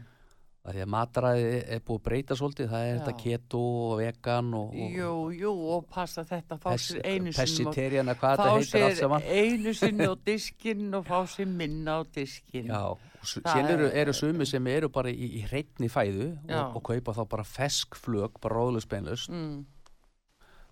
[0.61, 2.97] Það því að mataræði er búið að breyta svolítið, það er Já.
[3.01, 7.33] þetta keto og vegan og, og jú, jú og passa þetta, fá pes, sér einu
[7.33, 9.23] sinni á- pescetarian, hvað fá þetta heitir allt sér saman.
[9.41, 13.71] einu sinni á diskinn og fá sér minna á diskinn Já, og s- Það síðan
[13.73, 17.23] eru, er- eru sumi sem eru bara í, í hreitni fæðu og, og kaupa þá
[17.33, 19.31] bara fesk flög, bara róðlust beinlust.
[19.33, 19.65] mm,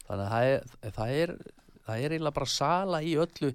[0.09, 1.33] Þannig að það er, það er,
[1.89, 3.51] það er eiginlega bara sala í öllu.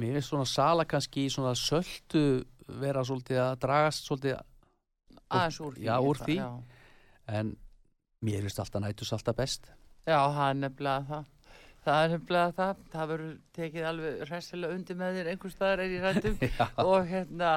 [0.00, 2.44] Mér finnst svona sala kannski í svona söldu
[2.80, 4.38] vera svolítið að dragast svolítið,
[5.30, 6.38] aðeins úr því Já, úr því.
[7.40, 7.52] en
[8.26, 9.70] mér finnst alltaf nætus alltaf best.
[10.06, 11.28] Já, það er nefnilega það.
[11.84, 12.80] Það er nefnilega það.
[12.92, 16.36] Það verður tekið alveg hressilega undir með þér einhvers staðar er í rættum
[16.90, 17.52] og hérna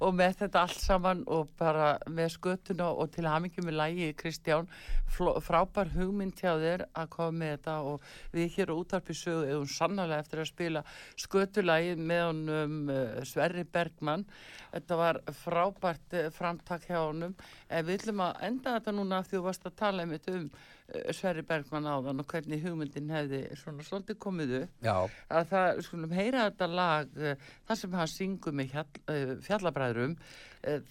[0.00, 4.68] og með þetta allt saman og bara með skötuna og til hamingjum með lægi Kristján,
[5.08, 9.70] frábær hugmynd hjá þér að koma með þetta og við hér á útarpi sögu erum
[9.70, 10.84] sannlega eftir að spila
[11.24, 14.26] skötulægi með honum uh, Sverri Bergmann.
[14.74, 17.36] Þetta var frábært uh, framtak hjá honum
[17.68, 21.88] við ætlum að enda þetta núna því þú varst að tala um uh, Sverri Bergmann
[21.90, 24.76] áðan og hvernig hugmyndin hefði svona svolítið komið upp.
[24.86, 24.96] Já,
[25.28, 30.18] að það skulum heyra þetta lag uh, þar sem hann syngur með hjall, uh, fjallabræðrum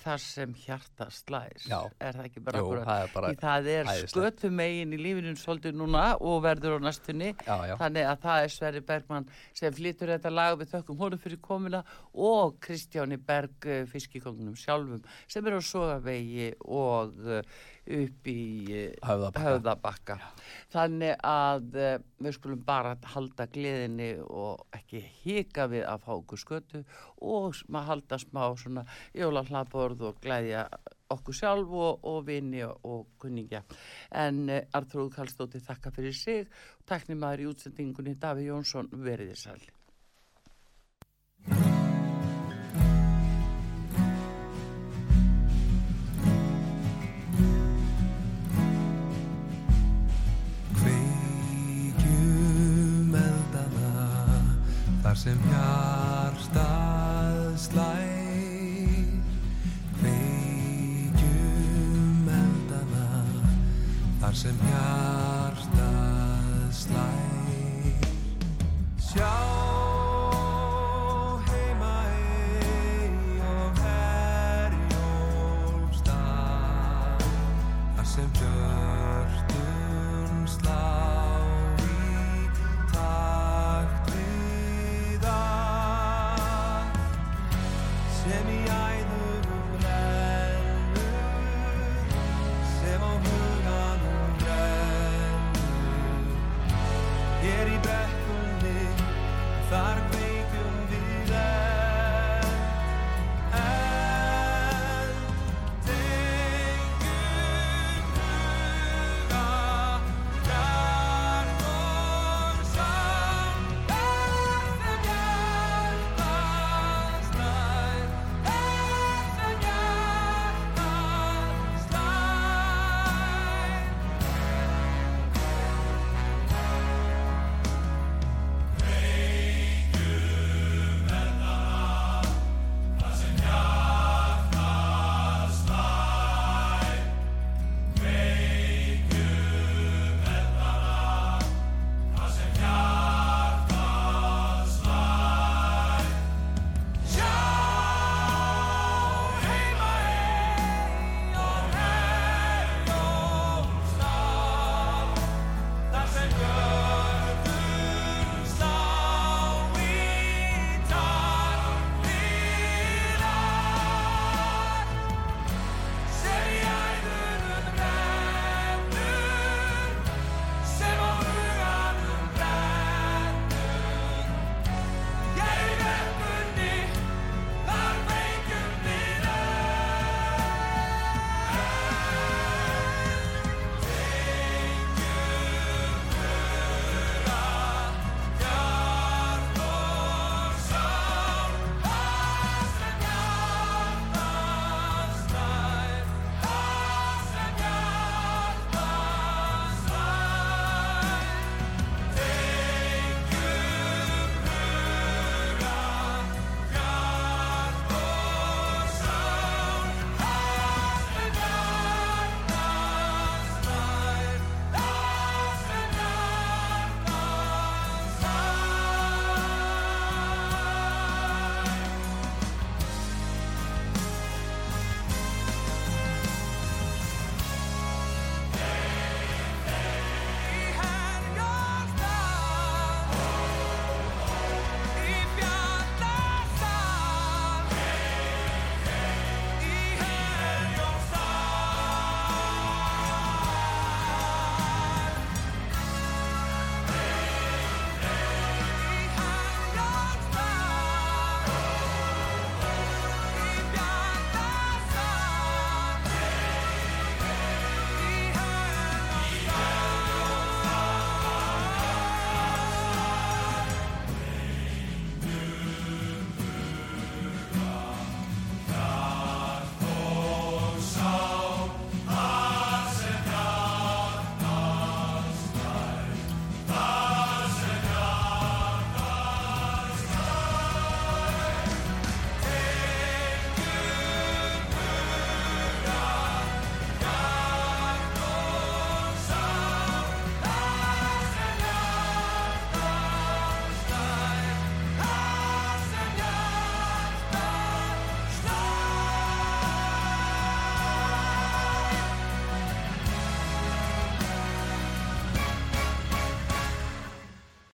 [0.01, 1.79] þar sem hjarta slæs Já.
[1.99, 5.77] er það ekki bara jú, það er bara, það er skötu megin í lífinu svolítið
[5.79, 7.33] núna og verður á næstunni.
[7.43, 7.75] Já, já.
[7.81, 10.57] þannig að það er Sverri Bergmann sem flytur þetta lag.
[10.61, 16.51] Við þökkum honum fyrir komuna og Kristjáni Berg uh, fiskikongunum sjálfum sem er á Sogavegi
[16.65, 17.41] og uh,
[17.85, 18.41] upp í
[18.73, 20.17] uh, Höfðabakka.
[20.73, 26.41] Þannig að uh, við skulum bara halda gleðinni og ekki hika við að fá okkur
[26.41, 26.83] skötu
[27.21, 28.85] og maður halda smá svona
[29.17, 30.65] jólahlaðborð og glæðja
[31.13, 33.63] okkur sjálf og, og vini og, og kunningja.
[34.11, 39.37] En uh, Arþróð Kallstóttir þakka fyrir sig og takni maður í útsendingunni Daví Jónsson veriði
[39.45, 39.61] sæl.
[55.25, 59.09] Sem hjarta hjartað slær.
[59.97, 61.09] Kveikjum
[62.29, 63.25] eldana
[64.21, 68.09] Þar sem hjartað slær.
[69.09, 69.64] Sjá